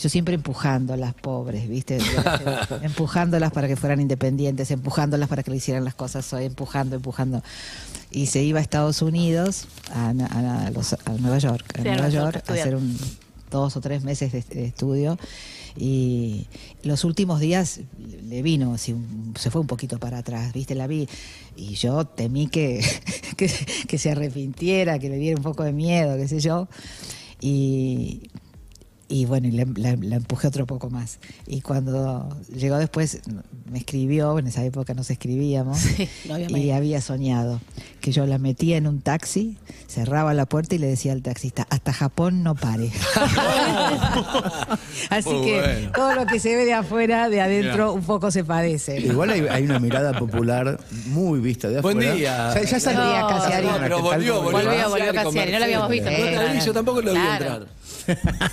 Yo 0.00 0.08
siempre 0.08 0.34
empujando 0.36 0.94
a 0.94 0.96
las 0.96 1.12
pobres, 1.12 1.68
¿viste? 1.68 1.98
empujándolas 2.82 3.50
para 3.52 3.66
que 3.66 3.76
fueran 3.76 4.00
independientes, 4.00 4.70
empujándolas 4.70 5.28
para 5.28 5.42
que 5.42 5.50
le 5.50 5.56
hicieran 5.56 5.84
las 5.84 5.94
cosas, 5.96 6.24
soy 6.24 6.44
empujando, 6.44 6.96
empujando. 6.96 7.42
Y 8.10 8.26
se 8.26 8.42
iba 8.42 8.60
a 8.60 8.62
Estados 8.62 9.02
Unidos, 9.02 9.66
a, 9.92 10.10
a- 10.10 10.66
a 10.66 10.70
los- 10.70 10.92
a 10.92 10.98
Nueva 11.18 11.38
York, 11.38 11.64
a 11.74 11.82
Sí, 11.82 11.88
Nueva 11.88 12.08
York, 12.08 12.34
York, 12.36 12.44
a 12.50 12.52
hacer 12.52 12.76
un, 12.76 12.96
dos 13.50 13.76
o 13.76 13.80
tres 13.80 14.04
meses 14.04 14.32
de, 14.32 14.64
estudio. 14.64 15.18
Y 15.76 16.46
los 16.82 17.04
últimos 17.04 17.40
días 17.40 17.80
le 18.28 18.42
vino, 18.42 18.70
un- 18.70 19.34
se 19.38 19.50
fue 19.50 19.60
un 19.60 19.66
poquito 19.66 19.98
para 19.98 20.18
atrás, 20.18 20.52
¿viste? 20.52 20.74
La 20.74 20.86
vi. 20.86 21.08
Y 21.56 21.74
yo 21.74 22.04
temí 22.04 22.48
que, 22.48 22.84
que, 23.36 23.50
que 23.86 23.98
se 23.98 24.10
arrepintiera, 24.10 24.98
que 24.98 25.08
le 25.08 25.16
diera 25.16 25.36
un 25.36 25.42
poco 25.44 25.62
de 25.64 25.72
miedo, 25.72 26.16
qué 26.16 26.28
sé 26.28 26.40
yo. 26.40 26.68
Y, 27.40 28.30
y 29.10 29.24
bueno, 29.24 29.48
y 29.48 29.52
la, 29.52 29.64
la- 29.76 29.96
la 29.96 30.16
empujé 30.16 30.48
otro 30.48 30.66
poco 30.66 30.90
más. 30.90 31.18
Y 31.46 31.60
cuando 31.62 32.28
llegó 32.54 32.76
después, 32.76 33.20
me 33.70 33.78
escribió, 33.78 34.38
en 34.38 34.46
esa 34.48 34.62
época 34.64 34.92
nos 34.94 35.10
escribíamos, 35.10 35.78
Sí, 35.78 36.08
no 36.28 36.34
había 36.34 36.58
y 36.58 36.70
había 36.72 37.00
soñado 37.00 37.60
que 38.00 38.12
yo 38.12 38.26
la 38.26 38.38
metía 38.38 38.76
en 38.76 38.86
un 38.86 39.00
taxi, 39.00 39.56
cerraba 39.88 40.34
la 40.34 40.46
puerta 40.46 40.74
y 40.74 40.78
le 40.78 40.86
decía 40.88 41.12
al 41.12 41.22
taxista, 41.22 41.66
hasta 41.70 41.92
Japón 41.92 42.42
no 42.42 42.54
pare. 42.54 42.90
Así 45.10 45.28
Muy 45.30 45.46
que 45.46 45.60
bueno. 45.60 45.92
todo 45.92 46.14
lo 46.14 46.26
que 46.26 46.38
se 46.40 46.54
ve 46.56 46.64
de 46.64 46.74
afuera, 46.74 47.28
de 47.28 47.40
adentro, 47.40 47.92
un 47.92 48.02
poco 48.02 48.30
se 48.30 48.44
padece. 48.44 49.00
Igual 49.00 49.30
hay, 49.30 49.46
hay 49.48 49.64
una 49.64 49.78
mirada 49.78 50.12
popular 50.18 50.78
muy 51.06 51.40
vista 51.40 51.68
de 51.68 51.80
Buen 51.80 51.98
afuera. 51.98 52.14
día. 52.14 52.54
Ya, 52.54 52.62
ya 52.62 52.80
salió. 52.80 53.00
Buen 53.00 53.12
día, 53.12 53.26
Casiari. 53.28 53.66
Hola, 53.66 53.74
No, 53.76 53.82
pero 53.82 54.02
volvió, 54.02 54.34
¿Cómo 54.36 54.50
volvió. 54.50 54.68
Volvió, 54.70 54.88
volvió 54.90 55.12
Casiari, 55.14 55.52
no 55.52 55.58
lo 55.58 55.64
habíamos 55.64 55.90
visto. 55.90 56.08
Claro. 56.08 56.54
No, 56.54 56.64
yo 56.64 56.72
tampoco 56.72 57.02
lo 57.02 57.12
vi 57.12 57.18
Claro. 57.18 57.44
entrar. 57.44 57.66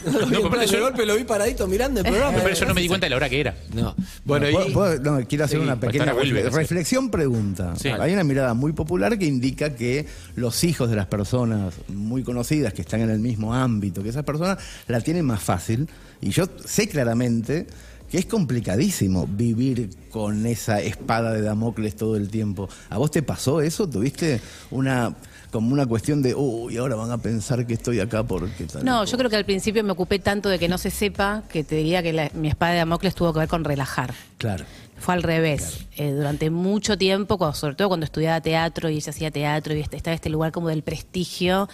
No 0.06 0.20
lo 0.20 0.26
vi 0.28 0.34
No, 0.44 0.50
de 0.60 0.80
golpe, 0.80 1.06
lo 1.06 1.16
vi 1.16 1.24
paradito 1.24 1.68
mirando 1.68 2.02
el 2.02 2.06
programa. 2.06 2.38
Pero 2.44 2.56
yo 2.56 2.66
no 2.66 2.74
me 2.74 2.82
di 2.82 2.88
cuenta 2.88 3.06
de 3.06 3.10
la 3.12 3.16
hora 3.16 3.30
que 3.30 3.40
era. 3.40 3.56
No. 3.74 3.96
Bueno, 4.24 4.48
¿Puedo- 4.52 4.68
y, 4.70 4.72
puedo- 4.74 5.00
no, 5.00 5.28
quiero 5.28 5.46
hacer 5.46 5.60
Sí, 5.60 5.64
una 5.64 5.80
pequeña 5.80 6.06
estar 6.06 6.18
a 6.18 6.20
Wilber, 6.22 6.46
refle- 6.46 6.52
sí. 6.52 6.58
reflexión 6.58 7.10
pregunta. 7.10 7.74
Sí. 7.78 7.90
Hay 7.90 8.14
una 8.14 8.24
mirada 8.24 8.54
muy 8.54 8.74
popular 8.74 9.18
que 9.18 9.26
indica 9.26 9.76
que 9.76 10.06
los 10.36 10.64
hijos 10.64 10.90
de 10.90 10.96
las 10.96 11.08
personas 11.08 11.74
muy 11.88 12.24
conocidas 12.24 12.74
que 12.74 12.82
están 12.82 13.02
en 13.02 13.10
el 13.10 13.20
mismo 13.20 13.54
ámbito 13.54 14.04
que 14.04 14.10
esas 14.10 14.24
personas 14.24 14.58
la 14.88 15.02
tienen 15.02 15.26
más 15.26 15.42
fácil. 15.42 15.88
Y 16.22 16.30
yo 16.30 16.46
sé 16.66 16.88
claramente 16.88 17.68
que 18.10 18.20
es 18.20 18.26
complicadísimo 18.28 19.28
vivir 19.28 19.90
con 20.12 20.46
esa 20.46 20.80
espada 20.80 21.34
de 21.34 21.42
Damocles 21.42 21.96
todo 21.96 22.16
el 22.16 22.30
tiempo. 22.30 22.70
¿A 22.90 22.98
vos 22.98 23.10
te 23.12 23.24
pasó 23.24 23.62
eso? 23.62 23.90
¿Tuviste 23.90 24.40
una 24.72 25.16
como 25.56 25.72
una 25.72 25.86
cuestión 25.86 26.22
de, 26.22 26.36
uy, 26.36 26.76
ahora 26.76 26.96
van 26.96 27.12
a 27.12 27.18
pensar 27.18 27.66
que 27.66 27.74
estoy 27.76 28.02
acá 28.02 28.24
porque 28.24 28.66
tal 28.66 28.84
No, 28.84 29.00
cosa"? 29.00 29.12
yo 29.14 29.18
creo 29.18 29.30
que 29.30 29.38
al 29.38 29.46
principio 29.46 29.84
me 29.86 29.94
ocupé 29.94 30.20
tanto 30.20 30.50
de 30.50 30.60
que 30.60 30.68
no 30.68 30.78
se 30.78 30.92
sepa 30.92 31.44
que 31.50 31.64
te 31.64 31.76
diría 31.76 32.04
que 32.04 32.12
la- 32.12 32.30
mi 32.34 32.50
espada 32.50 32.74
de 32.74 32.80
Damocles 32.80 33.16
tuvo 33.16 33.32
que 33.32 33.40
ver 33.40 33.48
con 33.48 33.64
relajar. 33.64 34.14
Claro. 34.38 34.66
Fue 35.00 35.14
al 35.14 35.24
revés. 35.24 35.86
Eh, 35.96 36.12
durante 36.12 36.50
mucho 36.50 36.98
tiempo, 36.98 37.38
cuando- 37.38 37.56
sobre 37.56 37.76
todo 37.76 37.88
cuando 37.88 38.06
estudiaba 38.06 38.42
teatro 38.42 38.90
y 38.90 38.96
ella 38.98 39.10
hacía 39.12 39.32
teatro 39.32 39.74
y 39.74 39.80
este- 39.80 39.96
estaba 39.96 40.14
este 40.14 40.30
lugar 40.30 40.52
como 40.52 40.68
del 40.68 40.84
prestigio, 40.84 41.70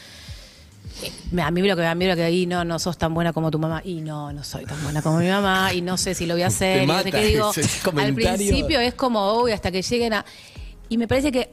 eh, 1.04 1.12
me- 1.32 1.42
a 1.42 1.50
mí 1.50 1.62
lo 1.64 1.76
que 1.76 1.84
a 1.86 1.96
mí 1.96 2.06
lo 2.06 2.16
que 2.16 2.24
ahí 2.24 2.46
no 2.46 2.64
no 2.64 2.78
sos 2.78 2.98
tan 3.00 3.14
buena 3.16 3.34
como 3.34 3.50
tu 3.50 3.58
mamá 3.58 3.82
y 3.84 4.02
no 4.02 4.32
no 4.32 4.44
soy 4.44 4.66
tan 4.66 4.82
buena 4.84 5.02
como 5.02 5.18
mi 5.20 5.28
mamá 5.30 5.74
y 5.74 5.82
no 5.82 5.98
sé 5.98 6.14
si 6.14 6.26
lo 6.28 6.34
voy 6.36 6.44
a 6.44 6.48
hacer 6.48 6.88
no 6.88 7.02
sé 7.02 7.12
qué 7.12 7.26
digo 7.26 7.52
al 7.98 8.14
principio 8.14 8.80
es 8.80 8.94
como 8.94 9.42
uy 9.42 9.52
hasta 9.54 9.72
que 9.72 9.82
lleguen 9.82 10.14
a 10.14 10.26
y 10.90 10.98
me 10.98 11.08
parece 11.08 11.32
que 11.32 11.50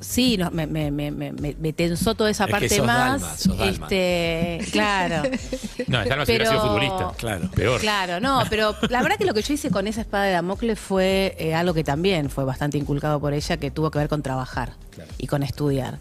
sí 0.00 0.36
no, 0.36 0.50
me, 0.50 0.66
me, 0.66 0.90
me, 0.90 1.10
me, 1.10 1.32
me 1.32 1.72
tensó 1.72 2.14
toda 2.14 2.30
esa 2.30 2.44
Es 2.44 2.46
que 2.48 2.52
parte 2.52 2.68
sos 2.70 2.86
más 2.86 3.20
Dalma, 3.20 3.36
sos 3.36 3.58
Dalma. 3.58 3.86
este 3.86 4.58
claro 4.72 5.22
No, 5.86 5.98
Dalma 6.04 6.26
si 6.26 6.32
hubiera 6.32 6.46
sido 6.50 6.60
futbolista. 6.62 7.12
Claro. 7.16 7.50
Peor. 7.54 7.80
Claro, 7.80 8.20
no, 8.20 8.42
pero 8.50 8.74
la 8.90 9.02
verdad 9.02 9.16
que 9.18 9.24
lo 9.24 9.34
que 9.34 9.42
yo 9.42 9.54
hice 9.54 9.70
con 9.70 9.86
esa 9.86 10.00
espada 10.02 10.24
de 10.24 10.32
Damocles 10.32 10.78
fue 10.78 11.34
eh, 11.38 11.54
algo 11.54 11.74
que 11.74 11.84
también 11.84 12.30
fue 12.30 12.44
bastante 12.44 12.78
inculcado 12.78 13.20
por 13.20 13.32
ella, 13.32 13.56
que 13.56 13.70
tuvo 13.70 13.90
que 13.90 13.98
ver 13.98 14.08
con 14.08 14.22
trabajar 14.22 14.72
y 15.18 15.26
con 15.26 15.42
estudiar. 15.42 15.98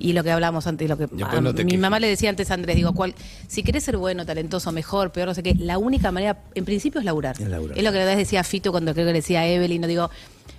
Y 0.00 0.12
lo 0.12 0.22
que 0.22 0.30
hablamos 0.30 0.64
antes, 0.68 0.88
lo 0.88 0.96
que 0.96 1.04
a- 1.04 1.40
no 1.40 1.52
mi 1.52 1.64
quejes. 1.64 1.78
mamá 1.80 1.98
le 1.98 2.06
decía 2.06 2.30
antes 2.30 2.50
a 2.52 2.54
Andrés, 2.54 2.76
digo, 2.76 2.94
cuál, 2.94 3.14
si 3.48 3.64
querés 3.64 3.82
ser 3.82 3.96
bueno, 3.96 4.24
talentoso, 4.24 4.70
mejor, 4.70 5.10
peor, 5.10 5.26
no 5.26 5.34
sé 5.34 5.42
qué, 5.42 5.54
la 5.56 5.76
única 5.76 6.12
manera, 6.12 6.38
en 6.54 6.64
principio, 6.64 7.00
es 7.00 7.04
laburar. 7.04 7.34
Es 7.40 7.48
laburar. 7.48 7.76
lo 7.82 7.90
que 7.92 7.98
le 7.98 8.16
decía 8.16 8.44
Fito 8.44 8.70
cuando 8.70 8.92
creo 8.94 9.06
que 9.06 9.12
le 9.12 9.18
decía 9.18 9.40
a 9.40 9.46
Evelyn, 9.48 9.80
no 9.80 9.88
digo, 9.88 10.08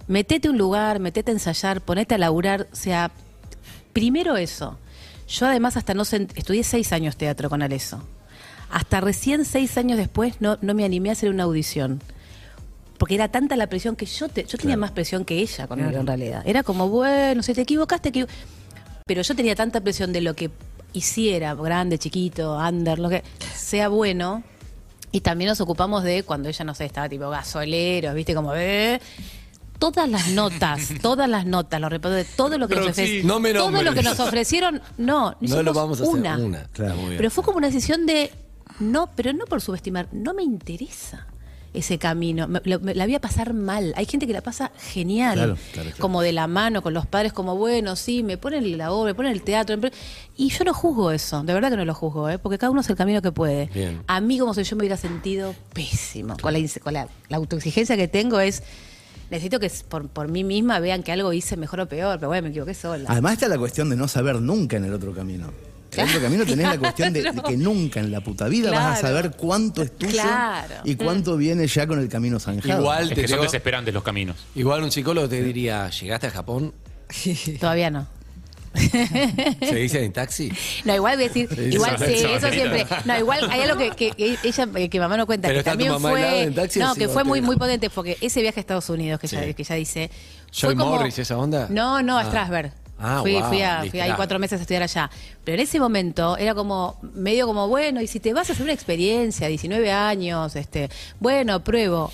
metete 0.10 0.48
a 0.48 0.52
un 0.52 0.58
lugar, 0.58 1.00
metete 1.00 1.32
a 1.32 1.34
ensayar, 1.36 1.82
ponete 1.82 2.16
a 2.16 2.18
laburar, 2.18 2.68
o 2.74 2.76
sea, 2.76 3.12
primero 3.94 4.36
eso. 4.36 4.78
Yo 5.28 5.46
además 5.46 5.78
hasta 5.78 5.94
no 5.94 6.04
sé, 6.04 6.28
estudié 6.36 6.64
seis 6.64 6.92
años 6.92 7.16
teatro 7.16 7.50
con 7.50 7.62
Aleso. 7.62 8.04
Hasta 8.72 9.02
recién 9.02 9.46
seis 9.46 9.78
años 9.78 9.98
después 9.98 10.42
no, 10.42 10.58
no 10.62 10.74
me 10.74 10.84
animé 10.84 11.10
a 11.10 11.12
hacer 11.14 11.30
una 11.30 11.44
audición. 11.44 12.02
Porque 12.98 13.16
era 13.16 13.30
tanta 13.30 13.56
la 13.56 13.68
presión 13.68 13.96
que 13.96 14.08
yo 14.08 14.28
te, 14.28 14.46
yo 14.46 14.58
tenía 14.58 14.78
más 14.78 14.92
presión 14.92 15.26
que 15.26 15.38
ella 15.38 15.68
con 15.68 15.80
él 15.80 15.94
en 15.94 16.08
realidad. 16.08 16.42
Era 16.46 16.64
como, 16.64 16.90
bueno, 16.90 17.44
si 17.44 17.54
te 17.54 17.62
equivocaste, 17.62 18.10
equivo-". 18.10 18.28
pero 19.06 19.22
yo 19.22 19.36
tenía 19.36 19.56
tanta 19.56 19.80
presión 19.80 20.12
de 20.12 20.22
lo 20.22 20.34
que 20.34 20.50
hiciera, 20.92 21.54
grande, 21.54 22.00
chiquito, 22.00 22.58
under, 22.58 22.98
lo 22.98 23.10
que 23.10 23.24
sea 23.56 23.90
bueno. 23.90 24.44
Y 25.12 25.22
también 25.22 25.50
nos 25.50 25.62
ocupamos 25.62 26.04
de 26.04 26.24
cuando 26.24 26.50
ella, 26.50 26.66
no 26.66 26.74
sé, 26.74 26.86
estaba 26.86 27.08
tipo 27.08 27.30
gasoleros, 27.30 28.14
viste, 28.16 28.34
como, 28.34 28.54
eh, 28.56 29.00
todas 29.80 30.08
las 30.10 30.28
notas, 30.30 30.90
todas 31.02 31.28
las 31.30 31.46
notas, 31.46 31.82
los 31.82 31.90
reparos 31.90 32.18
de 32.18 32.26
todo 32.26 32.58
lo 32.58 32.68
que 32.68 32.76
nos 32.76 32.88
ofrecieron. 32.90 33.28
no 33.28 33.40
me 33.40 33.54
todo 33.54 33.82
lo 33.82 33.94
que 33.94 34.04
nos 34.04 34.20
ofrecieron, 34.20 34.82
no, 34.98 35.36
No 35.40 35.64
lo 35.64 35.74
vamos 35.74 36.00
a 36.00 36.04
hacer 36.04 36.16
una. 36.16 36.38
una. 36.38 36.64
Claro, 36.74 36.96
muy 36.96 37.06
bien. 37.06 37.18
Pero 37.18 37.32
fue 37.32 37.44
como 37.44 37.58
una 37.58 37.68
decisión 37.68 38.06
de 38.06 38.32
no, 38.80 39.10
pero 39.16 39.34
no 39.34 39.46
por 39.46 39.62
subestimar, 39.62 40.08
no 40.12 40.34
me 40.34 40.44
interesa 40.44 41.26
ese 41.74 42.00
camino. 42.00 42.48
Me- 42.48 42.62
lo- 42.64 42.80
me- 42.80 42.96
la 42.96 43.06
voy 43.06 43.14
a 43.14 43.22
pasar 43.22 43.54
mal. 43.54 43.94
Hay 43.96 44.06
gente 44.08 44.26
que 44.26 44.34
la 44.34 44.42
pasa 44.42 44.72
genial, 44.92 45.36
Claro, 45.36 45.56
claro, 45.74 45.90
claro. 45.92 46.02
como 46.02 46.22
de 46.24 46.32
la 46.32 46.48
mano 46.48 46.82
con 46.82 46.94
los 46.96 47.06
padres, 47.06 47.32
como 47.32 47.56
bueno, 47.58 47.96
sí, 47.96 48.24
me 48.24 48.38
ponen 48.38 48.76
la 48.78 48.92
obra, 48.92 49.12
me 49.12 49.16
ponen 49.16 49.32
el 49.34 49.44
teatro. 49.44 49.78
Y 50.36 50.50
yo 50.50 50.64
no 50.64 50.74
juzgo 50.74 51.12
eso, 51.12 51.44
de 51.44 51.54
verdad 51.54 51.70
que 51.70 51.78
no 51.78 51.86
lo 51.86 51.94
juzgo, 51.94 52.28
¿eh? 52.30 52.40
porque 52.40 52.58
cada 52.58 52.72
uno 52.72 52.80
hace 52.82 52.94
el 52.94 52.98
camino 52.98 53.22
que 53.22 53.32
puede. 53.32 53.68
Bien. 53.74 54.02
A 54.08 54.20
mí, 54.20 54.40
como 54.40 54.54
si 54.56 54.64
yo 54.64 54.76
me 54.78 54.82
hubiera 54.82 54.98
sentido 54.98 55.54
pésimo. 55.74 56.38
Con 56.42 56.54
la, 56.54 56.60
con 56.82 56.94
la, 56.94 57.08
la 57.30 57.38
autoexigencia 57.38 57.96
que 57.96 58.08
tengo 58.08 58.40
es. 58.40 58.64
Necesito 59.32 59.60
que 59.60 59.72
por, 59.88 60.08
por 60.10 60.28
mí 60.28 60.44
misma 60.44 60.80
vean 60.80 61.04
que 61.04 61.12
algo 61.12 61.32
hice 61.34 61.56
mejor 61.58 61.82
o 61.82 61.88
peor, 61.88 62.18
pero 62.20 62.30
bueno, 62.30 62.44
me 62.44 62.50
equivoqué 62.50 62.74
sola. 62.74 63.06
Además 63.08 63.34
está 63.34 63.48
la 63.48 63.58
cuestión 63.58 63.90
de 63.90 63.96
no 63.96 64.08
saber 64.08 64.42
nunca 64.42 64.78
en 64.78 64.86
el 64.86 64.94
otro 64.94 65.14
camino. 65.14 65.52
Otro 65.92 66.22
camino 66.22 66.46
tenés 66.46 66.68
la 66.68 66.78
cuestión 66.78 67.12
de, 67.14 67.24
de 67.24 67.42
que 67.42 67.58
nunca 67.58 68.00
en 68.00 68.12
la 68.12 68.22
puta 68.22 68.48
vida 68.48 68.70
vas 68.72 69.00
a 69.00 69.02
saber 69.02 69.32
cuánto 69.32 69.82
es 69.82 69.92
tuyo 69.98 70.12
Claro. 70.14 70.76
y 70.84 70.96
cuánto 70.96 71.36
viene 71.36 71.66
ya 71.68 71.88
con 71.88 72.00
el 72.00 72.08
camino 72.08 72.40
zanjado. 72.40 72.80
Igual 72.82 73.04
Es 73.04 73.10
te 73.10 73.16
que 73.22 73.28
son 73.28 73.38
digo- 73.38 73.44
desesperantes 73.44 73.94
los 73.94 74.04
caminos. 74.04 74.38
Igual 74.56 74.84
un 74.84 74.92
psicólogo 74.92 75.28
te 75.28 75.42
diría, 75.44 75.90
¿llegaste 75.90 76.28
a 76.28 76.32
Japón? 76.32 76.74
Todavía 77.60 77.90
no. 77.90 78.08
¿Se 78.74 79.76
dice 79.76 80.04
en 80.06 80.14
taxi? 80.14 80.52
No, 80.86 80.96
igual 80.96 81.16
voy 81.18 81.26
a 81.26 81.28
decir, 81.28 81.50
igual 81.72 81.98
sí, 81.98 82.14
eso- 82.14 82.28
eso 82.36 82.50
siempre. 82.50 82.86
No, 83.06 83.18
igual 83.18 83.50
hay 83.50 83.62
algo 83.62 83.78
que, 83.78 83.92
que- 83.92 84.12
que 84.12 84.38
ella, 84.44 84.68
eh, 84.76 84.90
que 84.90 85.00
mamá 85.00 85.18
no 85.18 85.26
cuenta, 85.26 85.48
Pero 85.48 85.60
que 85.60 85.64
también 85.64 86.00
fue, 86.00 86.44
en 86.44 86.54
taxi, 86.56 86.80
no, 86.80 86.94
sí, 86.94 87.00
que 87.02 87.08
fue 87.08 87.24
muy, 87.24 87.42
muy 87.42 87.56
potente, 87.58 87.90
porque 87.90 88.18
ese 88.22 88.42
viaje 88.42 88.60
a 88.60 88.62
Estados 88.62 88.90
Unidos 88.90 89.20
que, 89.20 89.28
Sí. 89.28 89.36
ella, 89.36 89.54
que 89.54 89.62
ella 89.64 89.76
dice, 89.76 90.12
Joy 90.52 90.76
como, 90.76 90.92
Morris, 90.92 91.18
esa 91.20 91.38
onda. 91.38 91.68
No, 91.70 92.02
no, 92.02 92.18
a 92.18 92.22
Ah. 92.22 92.26
Strasberg. 92.26 92.72
Ah, 93.02 93.20
fui, 93.22 93.34
wow, 93.36 93.44
fui, 93.48 93.62
a- 93.62 93.84
fui 93.90 94.00
ahí 94.02 94.12
cuatro 94.16 94.40
meses 94.40 94.60
a 94.60 94.62
estudiar 94.64 94.84
allá. 94.84 95.10
Pero 95.46 95.56
en 95.56 95.62
ese 95.64 95.80
momento 95.80 96.36
era 96.36 96.54
como, 96.54 97.00
medio 97.14 97.48
como, 97.48 97.68
bueno, 97.70 98.02
y 98.02 98.08
si 98.08 98.20
te 98.20 98.34
vas 98.34 98.50
a 98.50 98.54
hacer 98.54 98.64
una 98.64 98.74
experiencia, 98.74 99.48
19 99.48 99.90
años, 99.92 100.56
este, 100.58 100.90
bueno, 101.20 101.64
pruebo. 101.64 102.12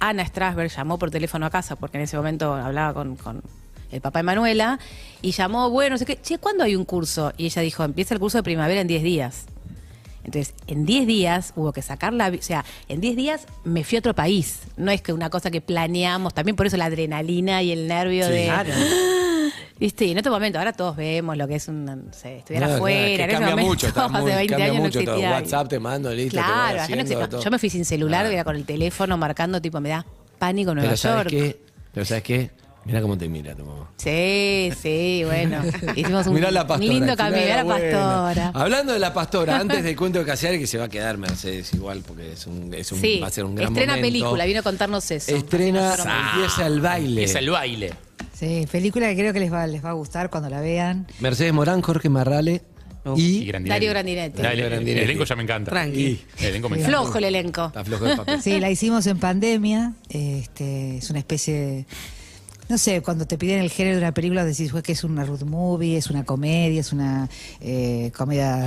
Ana 0.00 0.24
Strasberg 0.26 0.70
llamó 0.70 0.98
por 0.98 1.10
teléfono 1.10 1.46
a 1.46 1.50
casa, 1.50 1.76
porque 1.76 1.98
en 1.98 2.04
ese 2.04 2.16
momento 2.16 2.52
hablaba 2.54 2.94
con, 2.94 3.16
con 3.16 3.42
el 3.90 4.00
papá 4.00 4.18
de 4.20 4.22
Manuela, 4.24 4.78
y 5.22 5.32
llamó, 5.32 5.70
bueno, 5.70 5.94
no 5.94 5.98
sé 5.98 6.04
qué, 6.06 6.20
che, 6.20 6.38
¿cuándo 6.38 6.64
hay 6.64 6.76
un 6.76 6.84
curso? 6.84 7.32
Y 7.36 7.46
ella 7.46 7.62
dijo, 7.62 7.84
empieza 7.84 8.14
el 8.14 8.20
curso 8.20 8.38
de 8.38 8.42
primavera 8.42 8.80
en 8.80 8.86
10 8.88 9.02
días. 9.02 9.44
Entonces, 10.24 10.54
en 10.66 10.84
10 10.84 11.06
días 11.06 11.52
hubo 11.56 11.72
que 11.72 11.80
sacar 11.80 12.12
la... 12.12 12.28
vi- 12.28 12.38
O 12.38 12.42
sea, 12.42 12.62
en 12.88 13.00
10 13.00 13.16
días 13.16 13.46
me 13.64 13.82
fui 13.84 13.96
a 13.96 14.00
otro 14.00 14.14
país. 14.14 14.60
No 14.76 14.90
es 14.90 15.00
que 15.00 15.14
una 15.14 15.30
cosa 15.30 15.50
que 15.50 15.62
planeamos, 15.62 16.34
también 16.34 16.54
por 16.54 16.66
eso 16.66 16.76
la 16.76 16.84
adrenalina 16.86 17.62
y 17.62 17.72
el 17.72 17.88
nervio 17.88 18.26
Sí. 18.26 18.32
de... 18.32 18.44
Claro. 18.44 18.70
Viste, 19.80 20.06
y 20.06 20.10
en 20.10 20.18
otro 20.18 20.32
momento, 20.32 20.58
ahora 20.58 20.72
todos 20.72 20.96
vemos 20.96 21.36
lo 21.36 21.46
que 21.46 21.54
es 21.54 21.68
un, 21.68 21.84
no 21.84 22.12
sé, 22.12 22.38
estudiar 22.38 22.64
No, 22.64 22.68
no, 22.70 22.74
afuera. 22.74 22.98
es 23.06 23.16
que 23.16 23.22
en 23.22 23.30
cambia 23.30 23.50
momento, 23.50 23.68
mucho, 23.70 23.86
está 23.86 24.04
hace 24.06 24.20
muy- 24.20 24.32
20 24.32 24.46
cambia 24.48 24.64
años 24.72 24.82
mucho 24.82 24.98
no 24.98 25.04
existía. 25.12 25.30
WhatsApp 25.30 25.68
te 25.68 25.78
mando, 25.78 26.10
listo, 26.12 26.30
te 26.36 26.42
Claro, 26.44 26.76
no 26.76 26.82
haciendo 26.82 27.28
todo. 27.28 27.42
yo 27.42 27.50
me 27.52 27.58
fui 27.60 27.70
sin 27.70 27.84
celular, 27.84 28.26
era 28.26 28.42
con 28.44 28.56
el 28.56 28.64
teléfono 28.64 29.16
marcando, 29.16 29.62
tipo, 29.62 29.80
me 29.80 29.90
da 29.90 30.04
pánico 30.38 30.74
Nueva 30.74 30.88
Pero 30.90 30.96
¿sabes 30.96 31.16
York. 31.16 31.30
qué? 31.30 31.60
Pero 31.94 32.04
¿sabes 32.04 32.22
qué? 32.24 32.50
Mira 32.88 33.02
cómo 33.02 33.16
te 33.18 33.28
mira 33.28 33.54
tu 33.54 33.64
mamá. 33.64 33.90
Sí, 33.98 34.70
sí, 34.82 35.22
bueno. 35.24 35.62
Hicimos 35.96 36.26
un, 36.26 36.34
Mirá 36.34 36.50
la 36.50 36.62
un 36.62 36.68
pastora. 36.68 36.92
lindo 36.92 37.16
camino, 37.16 37.36
era 37.42 37.62
buena. 37.62 37.98
pastora. 38.00 38.50
Hablando 38.54 38.92
de 38.94 38.98
la 38.98 39.12
pastora, 39.14 39.56
antes 39.60 39.84
del 39.84 39.94
cuento 39.94 40.18
de 40.18 40.24
Casiari, 40.24 40.58
que 40.58 40.66
se 40.66 40.78
va 40.78 40.86
a 40.86 40.88
quedar 40.88 41.18
Mercedes 41.18 41.72
igual, 41.74 42.02
porque 42.06 42.32
es 42.32 42.46
un, 42.46 42.72
es 42.74 42.90
un, 42.90 43.00
Sí, 43.00 43.20
va 43.22 43.26
a 43.26 43.30
ser 43.30 43.44
un 43.44 43.54
gran 43.54 43.68
estrena 43.68 43.92
momento. 43.96 44.06
película, 44.06 44.44
vino 44.46 44.60
a 44.60 44.62
contarnos 44.62 45.10
eso. 45.10 45.36
Estrena, 45.36 45.94
empieza 46.34 46.66
el 46.66 46.80
baile. 46.80 47.24
Es 47.24 47.34
el 47.34 47.50
baile. 47.50 47.92
Sí, 48.32 48.66
película 48.72 49.08
que 49.10 49.16
creo 49.16 49.32
que 49.32 49.40
les 49.40 49.52
va, 49.52 49.66
les 49.66 49.84
va 49.84 49.90
a 49.90 49.94
gustar 49.94 50.30
cuando 50.30 50.48
la 50.48 50.60
vean. 50.62 51.06
Mercedes 51.20 51.52
Morán, 51.52 51.82
Jorge 51.82 52.08
Marrale 52.08 52.62
Y 53.16 53.42
y... 53.42 53.44
Grandinetti. 53.46 53.68
Dario 53.70 53.90
Grandinetti. 54.66 54.98
El 54.98 55.04
elenco 55.04 55.24
ya 55.24 55.36
me 55.36 55.42
encanta. 55.42 55.70
Tranqui. 55.72 56.20
El 56.38 56.46
elenco 56.46 56.68
me 56.70 56.76
encanta. 56.78 56.96
Flojo 56.98 57.18
el 57.18 57.24
elenco. 57.24 57.66
Está 57.66 57.84
flojo 57.84 58.06
el 58.06 58.16
papel. 58.16 58.40
Sí, 58.40 58.58
la 58.60 58.70
hicimos 58.70 59.06
en 59.08 59.18
pandemia. 59.18 59.92
Este, 60.08 60.96
es 60.98 61.10
una 61.10 61.18
especie 61.18 61.54
de. 61.54 61.86
No 62.68 62.76
sé, 62.78 63.00
cuando 63.02 63.26
te 63.26 63.38
piden 63.38 63.60
el 63.60 63.70
género 63.70 63.96
de 63.96 64.02
una 64.02 64.12
película 64.12 64.44
decís 64.44 64.70
"Pues, 64.72 64.82
que 64.82 64.92
es 64.92 65.04
una 65.04 65.24
road 65.24 65.42
movie, 65.42 65.96
es 65.96 66.10
una 66.10 66.24
comedia, 66.24 66.80
es 66.80 66.92
una 66.92 67.28
eh, 67.60 68.12
comedia 68.16 68.66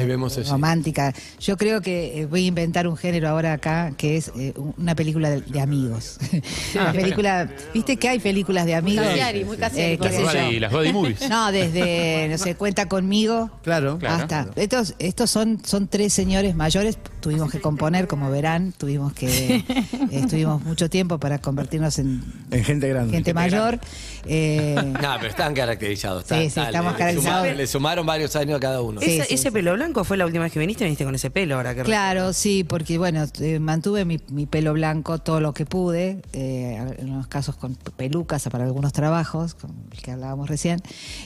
romántica. 0.49 1.13
Yo 1.39 1.57
creo 1.57 1.81
que 1.81 2.21
eh, 2.21 2.25
voy 2.25 2.45
a 2.45 2.47
inventar 2.47 2.87
un 2.87 2.97
género 2.97 3.29
ahora 3.29 3.53
acá 3.53 3.93
que 3.97 4.17
es 4.17 4.31
eh, 4.37 4.53
una 4.77 4.95
película 4.95 5.29
de, 5.29 5.41
de 5.41 5.61
amigos. 5.61 6.17
una 6.75 6.91
película, 6.91 7.49
¿viste 7.73 7.97
que 7.97 8.09
hay 8.09 8.19
películas 8.19 8.65
de 8.65 8.75
amigos? 8.75 9.05
Casiari, 9.05 9.45
muy 9.45 9.57
Casiari, 9.57 9.93
Eh, 9.93 9.97
Las 10.01 10.13
sé 10.13 10.21
yo. 10.21 10.27
buddy, 10.45 10.59
las 10.59 10.71
buddy 10.71 10.93
movies. 10.93 11.29
No, 11.29 11.51
desde, 11.51 12.27
no 12.29 12.37
sé, 12.37 12.55
cuenta 12.55 12.87
conmigo. 12.87 13.49
Claro. 13.63 13.97
Claro. 13.99 14.15
Hasta. 14.23 14.47
Estos, 14.55 14.95
estos 14.99 15.29
son, 15.29 15.61
son 15.63 15.87
tres 15.87 16.11
señores 16.13 16.55
mayores. 16.55 16.97
Tuvimos 17.19 17.51
que 17.51 17.61
componer, 17.61 18.07
como 18.07 18.31
verán, 18.31 18.73
tuvimos 18.75 19.13
que. 19.13 19.55
eh, 19.57 19.63
estuvimos 20.11 20.63
mucho 20.63 20.89
tiempo 20.89 21.19
para 21.19 21.37
convertirnos 21.39 21.99
en 21.99 22.23
En 22.49 22.63
gente 22.63 22.89
grande. 22.89 23.13
gente 23.13 23.33
mayor. 23.33 23.79
Eh, 24.25 24.75
No, 25.01 25.15
pero 25.17 25.27
están 25.29 25.53
caracterizados. 25.53 26.23
Están- 26.23 26.39
sí, 26.49 26.59
estamos 26.59 26.93
le 26.93 26.97
caracterizados. 26.97 27.41
sumaron- 27.47 27.55
Le 27.57 27.67
sumaron 27.67 28.05
varios 28.05 28.35
años 28.35 28.57
a 28.57 28.59
cada 28.59 28.81
uno. 28.81 29.01
Sí, 29.01 29.07
Ese, 29.17 29.25
sí, 29.27 29.33
ese 29.35 29.43
sí. 29.43 29.51
pelo 29.51 29.73
blanco 29.73 30.03
fue 30.03 30.17
la 30.17 30.25
última 30.25 30.43
vez 30.43 30.53
que 30.53 30.59
viniste, 30.59 30.83
viniste 30.83 31.03
con 31.05 31.15
ese 31.15 31.29
pelo 31.31 31.55
ahora 31.55 31.73
que 31.75 31.83
claro, 31.83 32.33
sí, 32.33 32.63
porque 32.63 32.97
bueno, 32.97 33.25
eh, 33.39 33.59
mantuve 33.59 34.05
mi, 34.05 34.19
mi 34.29 34.45
pelo 34.45 34.73
blanco 34.73 35.17
todo 35.19 35.39
lo 35.39 35.53
que 35.53 35.65
pude, 35.65 36.21
eh, 36.33 36.95
en 36.99 37.11
unos 37.11 37.27
casos 37.27 37.55
con 37.55 37.75
pelucas 37.75 38.47
para 38.51 38.65
algunos 38.65 38.93
trabajos, 38.93 39.53
con 39.55 39.71
el 39.91 40.01
que 40.01 40.11
hablábamos 40.11 40.49
recién, 40.49 40.81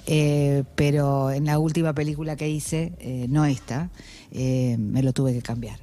eh, 0.08 0.64
pero 0.76 1.32
en 1.32 1.46
la 1.46 1.60
última 1.60 1.94
película 1.94 2.36
que 2.36 2.48
hice, 2.50 2.94
eh, 3.00 3.26
no 3.30 3.46
esta, 3.46 3.90
eh, 4.38 4.76
me 4.78 5.02
lo 5.02 5.14
tuve 5.14 5.34
que 5.34 5.42
cambiar. 5.42 5.80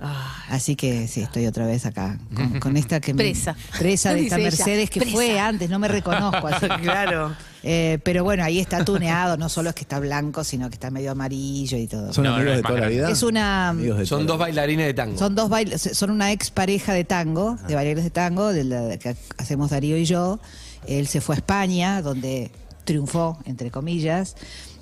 Así 0.48 0.76
que 0.76 1.08
sí, 1.08 1.22
estoy 1.22 1.46
otra 1.46 1.66
vez 1.66 1.86
acá, 1.86 2.18
con, 2.34 2.60
con 2.60 2.76
esta 2.76 3.00
que 3.00 3.14
me- 3.14 3.22
Presa. 3.22 3.56
presa 3.78 4.12
de 4.12 4.24
esta 4.24 4.36
Dice 4.36 4.48
ella, 4.48 4.56
Mercedes 4.58 4.90
que 4.90 5.00
presa. 5.00 5.14
fue 5.14 5.40
antes, 5.40 5.70
no 5.70 5.78
me 5.78 5.88
reconozco 5.88 6.46
así. 6.46 6.66
Claro. 6.82 7.34
Eh, 7.64 7.98
pero 8.02 8.24
bueno, 8.24 8.42
ahí 8.42 8.58
está 8.58 8.84
tuneado, 8.84 9.36
no 9.36 9.48
solo 9.48 9.68
es 9.70 9.74
que 9.76 9.82
está 9.82 10.00
blanco, 10.00 10.42
sino 10.42 10.68
que 10.68 10.74
está 10.74 10.90
medio 10.90 11.12
amarillo 11.12 11.78
y 11.78 11.86
todo. 11.86 12.12
¿Son 12.12 12.24
No, 12.24 12.30
no, 12.30 12.36
amigos 12.36 12.56
es 12.56 12.56
de 12.58 12.62
toda 12.68 12.80
la 12.80 12.88
vida? 12.88 13.10
Es 13.10 13.22
una- 13.22 13.68
Amigos 13.68 13.98
de 13.98 14.06
Son 14.06 14.26
dos 14.26 14.36
la 14.38 14.44
bailarines 14.46 14.86
de 14.86 14.94
tango. 14.94 15.16
Son 15.18 15.34
dos 15.34 15.48
bailes, 15.48 15.80
son 15.92 16.10
una 16.10 16.32
ex 16.32 16.50
pareja 16.50 16.92
de 16.92 17.04
tango, 17.04 17.56
de 17.68 17.74
bailarines 17.76 18.04
de 18.04 18.10
tango, 18.10 18.52
de 18.52 18.64
la 18.64 18.98
que 18.98 19.16
hacemos 19.38 19.70
Darío 19.70 19.96
y 19.96 20.04
yo. 20.04 20.40
Él 20.88 21.06
se 21.06 21.20
fue 21.20 21.36
a 21.36 21.38
España, 21.38 22.02
donde 22.02 22.50
triunfó, 22.84 23.38
entre 23.44 23.70
comillas, 23.70 24.36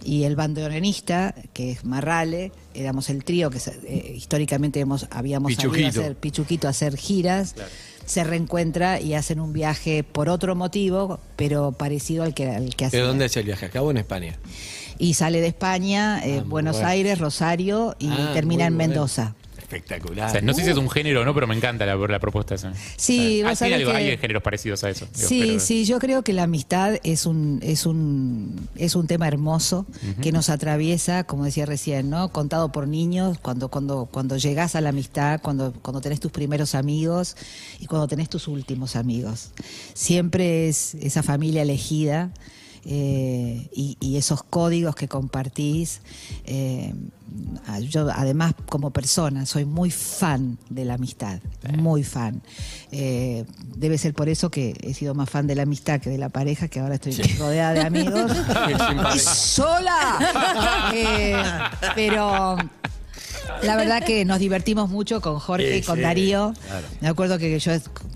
y 0.04 0.24
el 0.24 0.34
bandoneonista, 0.36 1.34
que 1.52 1.72
es 1.72 1.84
Marrale, 1.84 2.52
éramos 2.74 3.10
el 3.10 3.22
trío 3.24 3.50
que 3.50 3.58
eh, 3.84 4.14
históricamente 4.16 4.80
hemos, 4.80 5.06
habíamos 5.10 5.54
salido 5.54 5.86
a 5.86 5.88
hacer, 5.88 6.16
Pichuquito 6.16 6.66
a 6.66 6.70
hacer 6.70 6.96
giras. 6.96 7.54
Se 8.06 8.24
reencuentra 8.24 9.00
y 9.00 9.14
hacen 9.14 9.38
un 9.38 9.52
viaje 9.52 10.02
por 10.02 10.28
otro 10.28 10.56
motivo, 10.56 11.20
pero 11.36 11.70
parecido 11.72 12.24
al 12.24 12.34
que, 12.34 12.48
al 12.50 12.74
que 12.74 12.84
¿De 12.84 12.88
hacía. 12.88 13.02
dónde 13.04 13.26
es 13.26 13.36
el 13.36 13.44
viaje? 13.44 13.66
¿Acá 13.66 13.82
o 13.82 13.90
en 13.92 13.98
España? 13.98 14.36
Y 14.98 15.14
sale 15.14 15.40
de 15.40 15.46
España, 15.46 16.20
eh, 16.24 16.38
Ah, 16.40 16.44
Buenos 16.46 16.76
bueno. 16.76 16.88
Aires, 16.88 17.18
Rosario 17.20 17.94
y 18.00 18.08
Ah, 18.10 18.30
termina 18.34 18.66
en. 18.66 18.76
Mendoza. 18.76 19.34
Espectacular. 19.70 20.28
O 20.28 20.32
sea, 20.32 20.40
no 20.40 20.52
sé 20.52 20.64
si 20.64 20.70
es 20.70 20.76
un 20.76 20.90
género 20.90 21.20
o 21.22 21.24
no, 21.24 21.32
pero 21.32 21.46
me 21.46 21.54
encanta 21.54 21.86
la, 21.86 21.94
la 21.94 22.18
propuesta 22.18 22.54
esa. 22.56 22.72
Sí, 22.96 23.40
O 23.42 23.44
sea, 23.44 23.50
vos 23.50 23.50
al 23.50 23.56
final 23.56 23.58
sabés 23.58 23.78
digo, 23.78 23.90
que- 23.92 23.96
hay 23.96 24.16
géneros 24.18 24.42
parecidos 24.42 24.82
a 24.84 24.90
eso. 24.90 25.06
digo, 25.14 25.28
Sí, 25.28 25.40
pero- 25.46 25.60
sí, 25.60 25.84
yo 25.84 25.98
creo 26.00 26.22
que 26.22 26.32
la 26.32 26.42
amistad 26.42 26.96
es 27.04 27.26
un, 27.26 27.60
es 27.62 27.86
un, 27.86 28.68
es 28.76 28.94
un 28.96 29.06
tema 29.06 29.28
hermoso 29.28 29.86
que 30.20 30.32
nos 30.32 30.50
atraviesa, 30.50 31.24
como 31.24 31.44
decía 31.44 31.66
recién, 31.66 32.10
¿no? 32.10 32.30
Contado 32.32 32.72
por 32.72 32.88
niños, 32.88 33.38
cuando, 33.38 33.68
cuando, 33.68 34.06
cuando 34.10 34.36
llegás 34.36 34.74
a 34.74 34.80
la 34.80 34.88
amistad, 34.88 35.40
cuando, 35.40 35.72
cuando 35.72 36.00
tenés 36.00 36.18
tus 36.20 36.32
primeros 36.32 36.74
amigos 36.74 37.36
y 37.78 37.86
cuando 37.86 38.08
tenés 38.08 38.28
tus 38.28 38.48
últimos 38.48 38.96
amigos. 38.96 39.50
Siempre 39.94 40.68
es 40.68 40.94
esa 40.96 41.22
familia 41.22 41.62
elegida. 41.62 42.30
Eh, 42.84 43.68
y, 43.74 43.96
y 44.00 44.16
esos 44.16 44.42
códigos 44.42 44.94
que 44.94 45.08
compartís. 45.08 46.00
eh, 46.44 46.94
yo 47.88 48.08
además 48.12 48.54
como 48.68 48.90
persona 48.90 49.46
soy 49.46 49.64
muy 49.64 49.90
fan 49.90 50.58
de 50.68 50.84
la 50.84 50.94
amistad, 50.94 51.40
muy 51.78 52.02
fan. 52.02 52.42
Eh, 52.90 53.44
debe 53.76 53.98
ser 53.98 54.14
por 54.14 54.28
eso 54.28 54.50
que 54.50 54.74
he 54.82 54.94
sido 54.94 55.14
más 55.14 55.30
fan 55.30 55.46
de 55.46 55.54
la 55.54 55.62
amistad 55.62 56.00
que 56.00 56.10
de 56.10 56.18
la 56.18 56.28
pareja, 56.28 56.68
que 56.68 56.80
ahora 56.80 56.96
estoy 56.96 57.12
rodeada 57.38 57.74
de 57.74 57.80
amigos. 57.82 58.32
¡Y 59.14 59.18
¡Sola! 59.18 60.18
Pero 61.94 62.56
la 63.62 63.76
verdad 63.76 64.02
que 64.02 64.24
nos 64.24 64.38
divertimos 64.38 64.88
mucho 64.90 65.20
con 65.20 65.38
Jorge 65.38 65.76
y 65.76 65.80
Sí, 65.80 65.86
con 65.86 65.96
sí, 65.96 66.02
Darío. 66.02 66.52
claro. 66.66 66.86
Me 67.00 67.08
acuerdo 67.08 67.38
que 67.38 67.58
yo 67.58 67.72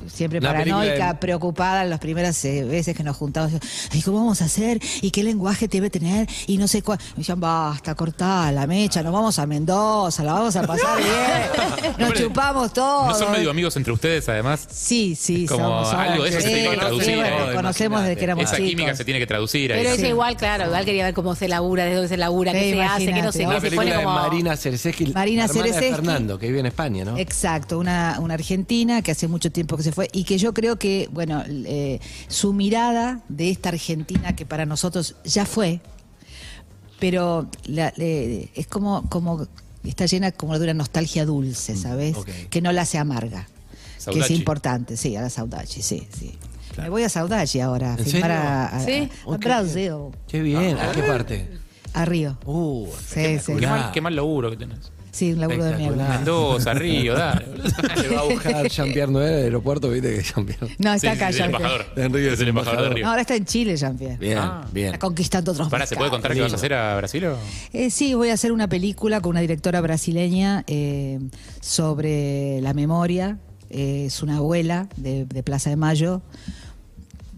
siempre 0.06 0.38
Una 0.38 0.52
paranoica, 0.52 1.12
de- 1.12 1.18
preocupada 1.18 1.84
las 1.84 1.98
primeras 2.00 2.42
eh, 2.44 2.64
veces 2.64 2.96
que 2.96 3.02
nos 3.02 3.16
juntamos. 3.16 3.52
Ay, 3.92 4.02
¿cómo 4.02 4.18
vamos 4.18 4.42
a 4.42 4.46
hacer? 4.46 4.80
¿Y 5.02 5.10
qué 5.10 5.22
lenguaje 5.22 5.68
debe 5.68 5.90
tener? 5.90 6.28
Y 6.46 6.56
no 6.58 6.68
sé 6.68 6.82
cuál. 6.82 6.98
Me 7.12 7.18
decían, 7.18 7.40
basta, 7.40 7.94
cortá 7.94 8.50
la 8.52 8.66
mecha, 8.66 9.02
nos 9.02 9.12
vamos 9.12 9.38
a 9.38 9.46
Mendoza, 9.46 10.22
la 10.24 10.32
vamos 10.34 10.56
a 10.56 10.62
pasar 10.66 10.98
bien. 10.98 11.94
Nos 11.98 12.12
chupamos 12.14 12.72
todo. 12.72 13.06
¿No 13.08 13.14
son 13.14 13.30
medio 13.32 13.50
amigos 13.50 13.76
entre 13.76 13.92
ustedes, 13.92 14.28
además? 14.28 14.66
Sí, 14.70 15.14
sí, 15.14 15.46
Como 15.46 15.84
somos 15.84 15.92
algo 15.94 16.24
de 16.24 16.30
eso 16.30 16.40
se 16.40 16.46
sí, 16.48 16.52
tiene 16.54 16.68
que 16.68 16.74
sí, 16.74 16.80
traducir, 16.80 17.16
bueno, 17.16 17.36
conocemos 17.54 18.02
desde 18.02 18.16
que 18.16 18.24
éramos 18.24 18.44
Esa 18.44 18.56
chicos. 18.56 18.70
química 18.70 18.96
se 18.96 19.04
tiene 19.04 19.20
que 19.20 19.26
traducir. 19.26 19.72
ahí. 19.72 19.82
Pero 19.82 19.94
Sí. 19.94 20.00
ella 20.00 20.08
igual, 20.10 20.36
claro, 20.36 20.66
igual 20.66 20.84
quería 20.84 21.04
ver 21.04 21.14
cómo 21.14 21.34
se 21.34 21.48
labura, 21.48 21.84
desde 21.84 21.96
dónde 21.96 22.08
se 22.08 22.16
labura, 22.16 22.52
Sí, 22.52 22.58
qué 22.58 22.72
se 22.72 22.82
hace, 22.82 23.04
qué 23.06 23.22
no 23.22 23.32
sé 23.32 23.46
qué, 23.46 23.70
se 23.70 23.76
pone 23.76 23.94
como... 23.94 24.10
Marina 24.14 24.56
Cerezeski, 24.56 25.06
Marina 25.12 25.33
Fernando, 25.48 26.38
que 26.38 26.46
vive 26.46 26.60
en 26.60 26.66
España, 26.66 27.04
¿no? 27.04 27.16
Exacto, 27.18 27.78
una, 27.78 28.18
una 28.20 28.34
argentina 28.34 29.02
que 29.02 29.10
hace 29.12 29.28
mucho 29.28 29.50
tiempo 29.52 29.76
que 29.76 29.82
se 29.82 29.92
fue 29.92 30.08
y 30.12 30.24
que 30.24 30.38
yo 30.38 30.52
creo 30.54 30.76
que, 30.78 31.08
bueno, 31.12 31.42
eh, 31.46 32.00
su 32.28 32.52
mirada 32.52 33.20
de 33.28 33.50
esta 33.50 33.68
Argentina 33.70 34.34
que 34.36 34.46
para 34.46 34.66
nosotros 34.66 35.16
ya 35.24 35.46
fue, 35.46 35.80
pero 37.00 37.48
la- 37.66 37.92
le- 37.96 38.50
es 38.54 38.66
como, 38.66 39.08
como 39.08 39.46
está 39.84 40.06
llena 40.06 40.32
como 40.32 40.58
de 40.58 40.64
una 40.64 40.74
nostalgia 40.74 41.24
dulce, 41.26 41.76
¿sabes? 41.76 42.16
ok. 42.16 42.28
Que 42.50 42.60
no 42.62 42.72
la 42.72 42.82
hace 42.82 42.98
amarga. 42.98 43.46
Que 43.46 43.94
es 43.96 44.04
Saudachi. 44.04 44.34
importante, 44.34 44.96
sí, 44.96 45.16
a 45.16 45.22
la 45.22 45.30
Saudachi, 45.30 45.82
sí, 45.82 46.06
sí. 46.16 46.36
Me 46.76 46.88
voy 46.88 47.04
a 47.04 47.08
Saudade 47.08 47.62
ahora, 47.62 47.94
a 47.94 47.98
¿En 47.98 48.04
filmar 48.04 48.30
a, 48.32 48.66
a- 48.76 48.84
Sí. 48.84 49.08
a 49.26 49.36
Brasil. 49.36 49.92
Qué 50.28 50.42
bien, 50.42 50.76
¿a 50.76 50.90
qué 50.92 51.02
parte? 51.02 51.48
A 51.92 52.04
Río. 52.04 52.36
Uh, 52.44 52.88
Sí, 53.06 53.38
sí. 53.38 53.52
Qué 53.58 53.66
mal, 53.66 53.92
qué 53.92 54.00
mal 54.00 54.16
laburo 54.16 54.50
que 54.50 54.56
tenés. 54.56 54.90
Sí, 55.14 55.32
un 55.32 55.40
laburo 55.40 55.64
de 55.64 55.76
mierda. 55.76 56.08
Mendoza, 56.08 56.74
Río, 56.74 57.14
dale. 57.18 57.44
Te 58.02 58.08
va 58.08 58.22
a 58.22 58.24
buscar 58.24 58.68
Jean-Pierre 58.68 59.12
Noel 59.12 59.28
del 59.36 59.44
aeropuerto, 59.44 59.88
viste 59.88 60.12
que 60.16 60.22
Jean-Pierre. 60.24 60.74
No, 60.78 60.92
está 60.92 61.12
Sí, 61.12 61.16
acá 61.16 61.28
el 61.28 61.40
embajador. 61.40 61.86
En 61.94 62.12
Río 62.12 62.32
es 62.32 62.40
el 62.40 62.48
embajador 62.48 62.82
de 62.82 62.88
No, 62.88 62.94
Río. 62.96 63.06
ahora 63.06 63.20
está 63.20 63.36
en 63.36 63.44
Chile, 63.44 63.76
Jean-Pierre. 63.76 64.16
Bien, 64.18 64.38
Ah. 64.38 64.66
bien. 64.72 64.86
Está 64.86 64.98
conquistando 64.98 65.52
otros 65.52 65.68
Pará, 65.68 65.86
¿se 65.86 65.94
puede 65.94 66.10
mercados. 66.10 66.20
contar 66.22 66.34
qué 66.36 66.40
vas 66.42 66.52
a 66.52 66.56
hacer 66.56 66.74
a 66.74 66.96
Brasil 66.96 67.24
o? 67.26 67.36
Eh, 67.72 67.90
sí, 67.90 68.14
voy 68.14 68.30
a 68.30 68.34
hacer 68.34 68.50
una 68.50 68.68
película 68.68 69.20
con 69.20 69.30
una 69.30 69.40
directora 69.40 69.80
brasileña 69.80 70.64
eh, 70.66 71.20
sobre 71.60 72.60
la 72.60 72.74
memoria. 72.74 73.38
Eh, 73.70 74.06
es 74.06 74.20
una 74.22 74.38
abuela 74.38 74.88
de, 74.96 75.26
de 75.26 75.42
Plaza 75.44 75.70
de 75.70 75.76
Mayo 75.76 76.22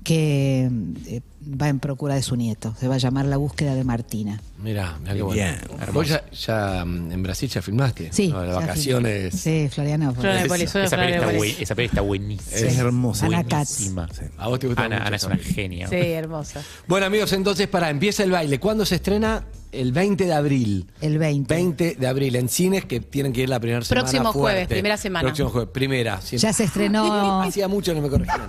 que 0.03 0.71
eh, 1.09 1.21
va 1.49 1.69
en 1.69 1.79
procura 1.79 2.15
de 2.15 2.23
su 2.23 2.37
nieto. 2.37 2.75
Se 2.79 2.89
va 2.89 2.97
a 2.97 2.99
llamar 2.99 3.27
La 3.27 3.37
búsqueda 3.37 3.75
de 3.75 3.85
Martina. 3.85 4.41
Mirá, 4.63 4.97
mirá 5.01 5.15
qué 5.15 5.23
bueno. 5.23 5.35
Bien. 5.43 5.59
Vos 5.93 6.09
ya, 6.09 6.25
ya, 6.31 6.85
mm, 6.85 7.13
en 7.13 7.23
Brasil 7.23 7.49
ya 7.49 7.63
filmaste. 7.63 8.11
Sí. 8.13 8.29
No, 8.29 8.43
las 8.43 8.55
ya 8.55 8.61
vacaciones. 8.61 9.41
filmé. 9.41 9.63
Sí, 9.63 9.69
Florianópolis. 9.73 10.21
Florianópolis, 10.23 10.63
Esa 10.69 10.79
peli, 10.79 10.89
Florianópolis. 11.13 11.61
esa 11.61 11.75
peli 11.75 11.89
está 11.89 12.01
buenísima. 12.01 12.57
Es 12.57 12.79
hermoso. 12.79 13.27
Ana 13.27 13.45
Katz. 13.45 13.91
Buenísima. 13.93 14.09
A 14.39 14.49
vos 14.49 14.59
te 14.59 14.67
gusta 14.67 14.85
Ana, 14.85 14.97
mucho 14.97 15.07
Ana 15.07 15.17
es 15.17 15.25
una 15.25 15.37
genia. 15.37 15.89
Sí, 15.89 15.97
hermosa. 15.97 16.63
Bueno, 16.87 17.07
amigos, 17.07 17.33
entonces, 17.33 17.69
para, 17.69 17.91
empieza 17.91 18.25
el 18.25 18.31
baile. 18.31 18.59
¿Cuándo 18.59 18.85
se 18.87 18.97
estrena? 18.97 19.45
El 19.73 19.93
20 19.93 20.25
de 20.25 20.33
abril. 20.33 20.87
El 21.03 21.19
20. 21.19 21.53
20 21.55 21.95
de 21.97 22.07
abril 22.07 22.35
en 22.37 22.49
cines 22.49 22.87
que 22.87 23.01
tienen 23.01 23.33
que 23.35 23.43
ir 23.43 23.49
la 23.51 23.61
primera 23.61 23.85
semana. 23.85 24.03
Próximo 24.09 24.33
jueves, 24.33 24.69
primera 24.69 24.97
semana. 24.97 25.27
Próximo 25.27 25.51
jueves, 25.51 25.69
primera. 25.71 26.21
siempre. 26.23 26.49
Ya 26.49 26.53
se 26.55 26.65
estrenó, 26.65 27.43
Hacía 27.43 27.69
mucho 27.69 27.93
que 27.93 27.97
no 28.01 28.03
me 28.03 28.09
corregían. 28.09 28.49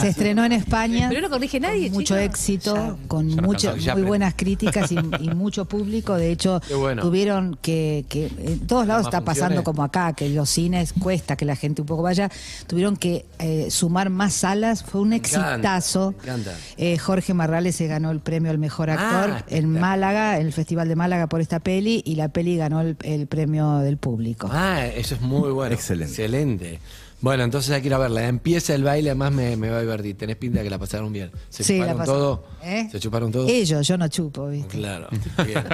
se 0.00 0.08
estrenó 0.08 0.44
en 0.44 0.52
España. 0.52 1.08
Pero 1.08 1.22
no 1.22 1.30
corrige 1.30 1.58
nadie, 1.58 1.90
Mucho 1.90 2.14
chicos. 2.14 2.20
Éxito, 2.30 2.98
con 3.08 3.28
ya 3.28 3.42
mucho- 3.42 3.74
muy 3.92 4.02
buenas 4.02 4.34
críticas 4.36 4.90
y, 4.92 4.96
y 5.20 5.28
mucho 5.34 5.64
público. 5.66 6.14
De 6.16 6.30
hecho, 6.32 6.60
bueno. 6.78 7.02
tuvieron 7.02 7.58
que, 7.60 8.04
que 8.08 8.26
en 8.38 8.66
todos 8.66 8.86
lados 8.86 9.06
está 9.06 9.20
pasando 9.22 9.62
como 9.64 9.82
acá, 9.82 10.12
que 10.14 10.28
los 10.30 10.48
cines 10.50 10.92
cuesta 10.92 11.36
que 11.36 11.44
la 11.44 11.56
gente 11.56 11.82
un 11.82 11.86
poco 11.86 12.02
vaya. 12.02 12.30
Tuvieron 12.66 12.96
que 12.96 13.26
eh, 13.38 13.68
sumar 13.70 14.10
más 14.10 14.34
salas. 14.34 14.82
Fue 14.82 15.00
un 15.00 15.12
exitazo. 15.12 16.14
me 16.18 16.24
encanta. 16.24 16.56
Eh, 16.76 16.98
Jorge 16.98 17.34
Marrales 17.34 17.76
se 17.76 17.86
ganó 17.86 18.10
el 18.10 18.20
premio 18.20 18.50
al 18.50 18.58
mejor 18.58 18.90
Ah, 18.90 18.94
actor 18.94 19.44
en. 19.48 19.70
Málaga, 19.80 20.38
en 20.38 20.46
el 20.46 20.52
Festival 20.52 20.88
de 20.88 20.96
Málaga 20.96 21.26
por 21.28 21.40
esta 21.40 21.60
peli, 21.60 22.02
y 22.04 22.16
la 22.16 22.28
peli 22.28 22.56
ganó 22.56 22.80
el, 22.80 22.96
el 23.02 23.26
premio 23.26 23.78
del 23.78 23.96
público. 23.96 24.48
Ah, 24.50 24.84
eso 24.86 25.14
es 25.14 25.20
muy 25.20 25.50
bueno. 25.50 25.74
Excelente. 25.74 26.10
Excelente. 26.12 26.80
Bueno, 27.22 27.44
entonces 27.44 27.70
hay 27.74 27.82
que 27.82 27.88
ir 27.88 27.94
a 27.94 27.98
verla. 27.98 28.26
Empieza 28.26 28.74
el 28.74 28.82
baile, 28.82 29.10
además 29.10 29.30
me, 29.32 29.54
me 29.56 29.68
va 29.68 29.76
a 29.76 29.80
divertir. 29.82 30.16
Tenés 30.16 30.36
pinta 30.36 30.58
de 30.60 30.64
que 30.64 30.70
la 30.70 30.78
pasaron 30.78 31.12
bien. 31.12 31.30
¿Se 31.50 31.62
Sí, 31.62 31.78
la 31.78 31.88
chuparon 31.90 32.06
todo? 32.06 32.44
¿Eh? 32.62 32.88
¿Se 32.90 32.98
chuparon 32.98 33.30
todo? 33.32 33.46
Ellos, 33.48 33.86
yo 33.86 33.98
no 33.98 34.08
chupo, 34.08 34.48
¿viste? 34.48 34.78
Claro. 34.78 35.08
Bien. 35.46 35.64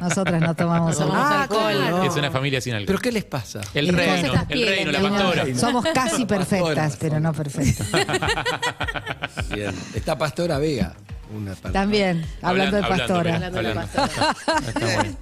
Nosotras 0.00 0.40
no 0.40 0.54
tomamos 0.54 0.98
alcohol. 0.98 1.18
alcohol. 1.18 1.74
¿cómo 1.74 1.98
no? 1.98 2.04
Es 2.04 2.16
una 2.16 2.30
familia 2.30 2.60
sin 2.62 2.72
alcohol. 2.74 2.86
¿Pero 2.86 2.98
qué 3.00 3.12
les 3.12 3.24
pasa? 3.24 3.60
El 3.74 3.88
Y 3.88 3.90
reino, 3.90 4.32
el 4.32 4.46
pieles, 4.46 4.76
reino, 4.86 4.92
la 4.92 5.10
pastora. 5.10 5.44
Somos 5.56 5.84
casi 5.92 6.24
perfectas, 6.24 6.96
pero 6.98 7.20
no 7.20 7.32
perfectas. 7.34 7.86
Bien. 9.54 9.74
Está 9.94 10.16
Pastora 10.16 10.58
Vega. 10.58 10.94
Una 11.34 11.54
También, 11.56 12.24
hablando 12.40 12.76
de 12.76 12.82
pastora. 12.84 13.34
Hablando 13.34 13.60
de 13.60 13.68
hablando. 13.68 13.92
pastora. 13.92 14.36
Está 14.68 14.80
bueno. 14.94 15.16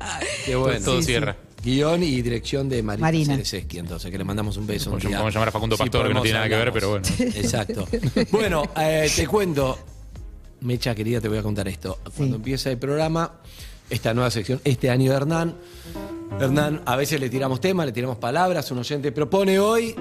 Qué 0.44 0.54
bueno. 0.56 0.84
Todo 0.84 0.96
Sí, 0.96 1.02
sí. 1.02 1.06
cierra. 1.06 1.37
Guión 1.64 2.03
y 2.03 2.20
dirección 2.22 2.68
de 2.68 2.83
Marina, 2.83 3.07
Marina. 3.07 3.35
Cereseski, 3.37 3.79
entonces, 3.79 4.11
que 4.11 4.18
le 4.18 4.24
mandamos 4.24 4.57
un 4.57 4.66
beso. 4.66 4.90
un 4.90 4.98
día. 4.98 5.11
podemos 5.11 5.33
llamar 5.33 5.48
a 5.48 5.53
Facundo 5.53 5.77
Sí, 5.77 5.83
Pastor, 5.83 6.09
que 6.09 6.14
no 6.14 6.22
tiene 6.22 6.38
nada 6.38 6.48
que 6.48 6.57
ver, 6.57 6.72
pero 6.72 6.90
bueno. 6.90 7.07
Exacto. 7.18 7.88
Bueno, 8.31 8.64
eh, 8.77 9.11
te 9.14 9.27
cuento, 9.27 9.79
Mecha 10.61 10.94
querida, 10.94 11.20
te 11.20 11.29
voy 11.29 11.38
a 11.38 11.42
contar 11.42 11.66
esto. 11.68 11.98
Cuando 12.16 12.37
Sí. 12.37 12.40
empieza 12.40 12.70
el 12.70 12.79
programa, 12.79 13.40
esta 13.88 14.12
nueva 14.14 14.31
sección, 14.31 14.61
este 14.64 14.90
año 14.90 15.11
de 15.11 15.16
Hernán, 15.16 15.57
Hernán, 16.40 16.83
a 16.85 16.96
veces 16.96 17.20
le 17.20 17.29
tiramos 17.31 17.61
temas, 17.61 17.87
le 17.87 17.92
tiramos 17.92 18.16
palabras, 18.18 18.70
un 18.70 18.79
oyente 18.79 19.12
propone 19.12 19.59
hoy, 19.59 19.94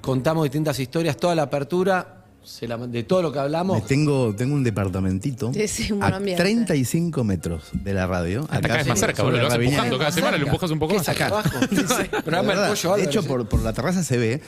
contamos 0.00 0.44
distintas 0.44 0.78
historias, 0.78 1.16
toda 1.16 1.34
la 1.34 1.42
apertura 1.42 2.17
se 2.44 2.66
la- 2.66 2.76
de 2.78 3.02
todo 3.02 3.22
lo 3.22 3.32
que 3.32 3.38
hablamos. 3.38 3.82
Me 3.82 3.86
tengo, 3.88 4.34
tengo 4.34 4.54
un 4.54 4.64
departamentito 4.64 5.52
Sí, 5.52 5.68
sí, 5.68 5.92
un 5.92 6.02
a 6.02 6.08
ambiente. 6.08 6.42
35 6.42 7.24
metros 7.24 7.64
de 7.72 7.92
la 7.94 8.06
radio. 8.06 8.42
Hasta 8.50 8.60
cada 8.62 8.76
vez 8.78 8.86
más 8.88 8.98
cerca, 9.00 9.22
boludo. 9.22 9.42
Lo 9.42 9.48
vas 9.48 9.58
empujando 9.58 9.98
cada 9.98 10.12
semana, 10.12 10.38
lo 10.38 10.44
empujas 10.46 10.70
un 10.70 10.78
poco 10.78 10.92
¿Qué 10.92 10.98
más. 10.98 11.08
es 11.08 11.14
acá 11.14 11.26
abajo? 11.26 11.58
Programa 12.24 12.54
De 12.96 13.04
hecho, 13.04 13.22
por, 13.24 13.48
por 13.48 13.60
la 13.62 13.72
terraza 13.72 14.02
se 14.02 14.16
ve. 14.16 14.40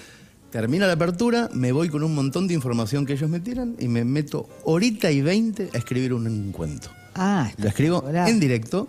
Termina 0.50 0.88
la 0.88 0.94
apertura, 0.94 1.48
me 1.54 1.70
voy 1.70 1.88
con 1.88 2.02
un 2.02 2.12
montón 2.12 2.48
de 2.48 2.54
información 2.54 3.06
que 3.06 3.12
ellos 3.12 3.30
me 3.30 3.38
tiran 3.38 3.76
y 3.78 3.86
me 3.86 4.04
meto 4.04 4.48
horita 4.64 5.08
y 5.12 5.20
20 5.20 5.70
a 5.72 5.78
escribir 5.78 6.12
un 6.12 6.50
cuento. 6.50 6.90
Ah, 7.14 7.50
Lo 7.58 7.68
escribo 7.68 8.04
en 8.12 8.40
directo 8.40 8.88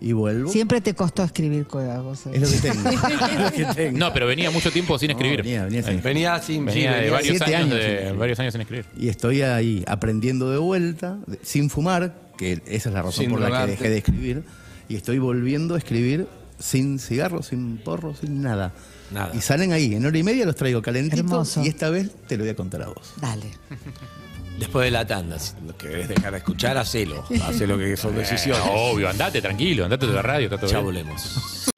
y 0.00 0.12
vuelvo. 0.12 0.50
Siempre 0.50 0.80
te 0.80 0.94
costó 0.94 1.22
escribir 1.22 1.66
cuevas, 1.66 2.02
vos 2.02 2.18
sabés. 2.20 2.42
Es 2.42 2.62
lo 2.64 2.72
que 2.72 2.80
tengo. 2.82 2.90
Es 3.28 3.38
lo 3.40 3.52
que 3.52 3.74
tengo. 3.74 3.98
No, 3.98 4.12
pero 4.12 4.26
venía 4.26 4.50
mucho 4.50 4.70
tiempo 4.70 4.98
sin 4.98 5.08
No, 5.08 5.12
escribir. 5.12 5.42
venía- 5.42 5.64
venía 5.64 5.82
sin- 5.82 6.02
Venía 6.02 6.38
sin 6.42 6.64
Venía 6.66 6.72
sí, 6.72 6.88
de 6.88 6.94
venía- 7.00 7.12
varios 7.12 7.40
años, 7.42 7.54
años 7.54 7.60
sin 7.62 7.70
de, 7.78 7.92
escribir. 7.94 8.18
varios 8.18 8.38
años 8.40 8.52
sin 8.52 8.60
escribir. 8.62 8.84
Y 8.98 9.08
estoy 9.08 9.42
ahí 9.42 9.84
aprendiendo 9.86 10.50
de 10.50 10.58
vuelta, 10.58 11.18
de- 11.26 11.38
sin 11.42 11.70
fumar, 11.70 12.14
que 12.36 12.60
esa 12.66 12.88
es 12.88 12.94
la 12.94 13.02
razón 13.02 13.24
Sin 13.24 13.30
por 13.30 13.40
la 13.40 13.64
que 13.66 13.70
dejé 13.72 13.88
de 13.90 13.98
escribir. 13.98 14.42
Y 14.88 14.96
estoy 14.96 15.18
volviendo 15.18 15.74
a 15.74 15.78
escribir 15.78 16.26
sin 16.58 16.98
cigarro, 16.98 17.42
sin 17.42 17.78
porro, 17.78 18.14
sin 18.14 18.42
nada. 18.42 18.72
Nada. 19.10 19.30
Y 19.34 19.40
salen 19.42 19.72
ahí, 19.72 19.94
en 19.94 20.06
hora 20.06 20.16
y 20.16 20.22
media 20.22 20.46
los 20.46 20.56
traigo 20.56 20.80
calentitos 20.80 21.18
Hermoso. 21.20 21.62
y 21.64 21.68
esta 21.68 21.90
vez 21.90 22.10
te 22.26 22.36
lo 22.36 22.44
voy 22.44 22.50
a 22.50 22.56
contar 22.56 22.82
a 22.82 22.86
vos. 22.88 23.12
Dale. 23.20 23.46
Después 24.62 24.84
de 24.84 24.90
la 24.92 25.06
tanda, 25.06 25.38
si 25.38 25.52
lo 25.66 25.76
querés 25.76 26.08
dejar 26.08 26.32
de 26.32 26.38
escuchar, 26.38 26.78
hacelo. 26.78 27.24
Hace 27.48 27.66
lo 27.66 27.76
que 27.78 27.96
son 27.96 28.14
decisiones. 28.16 28.64
Eh, 28.64 28.70
obvio, 28.72 29.08
andate 29.08 29.40
tranquilo, 29.42 29.84
andate 29.84 30.06
de 30.06 30.12
la 30.12 30.22
radio, 30.22 30.46
está 30.46 30.56
todo 30.58 30.70
Ya 30.70 30.78
bien. 30.78 30.84
volvemos. 30.86 31.68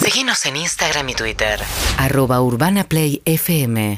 Seguinos 0.00 0.46
en 0.46 0.56
Instagram 0.56 1.08
y 1.08 1.14
Twitter. 1.14 1.60
Arroba 1.98 2.40
Urbana 2.40 2.84
Play 2.84 3.20
FM 3.24 3.96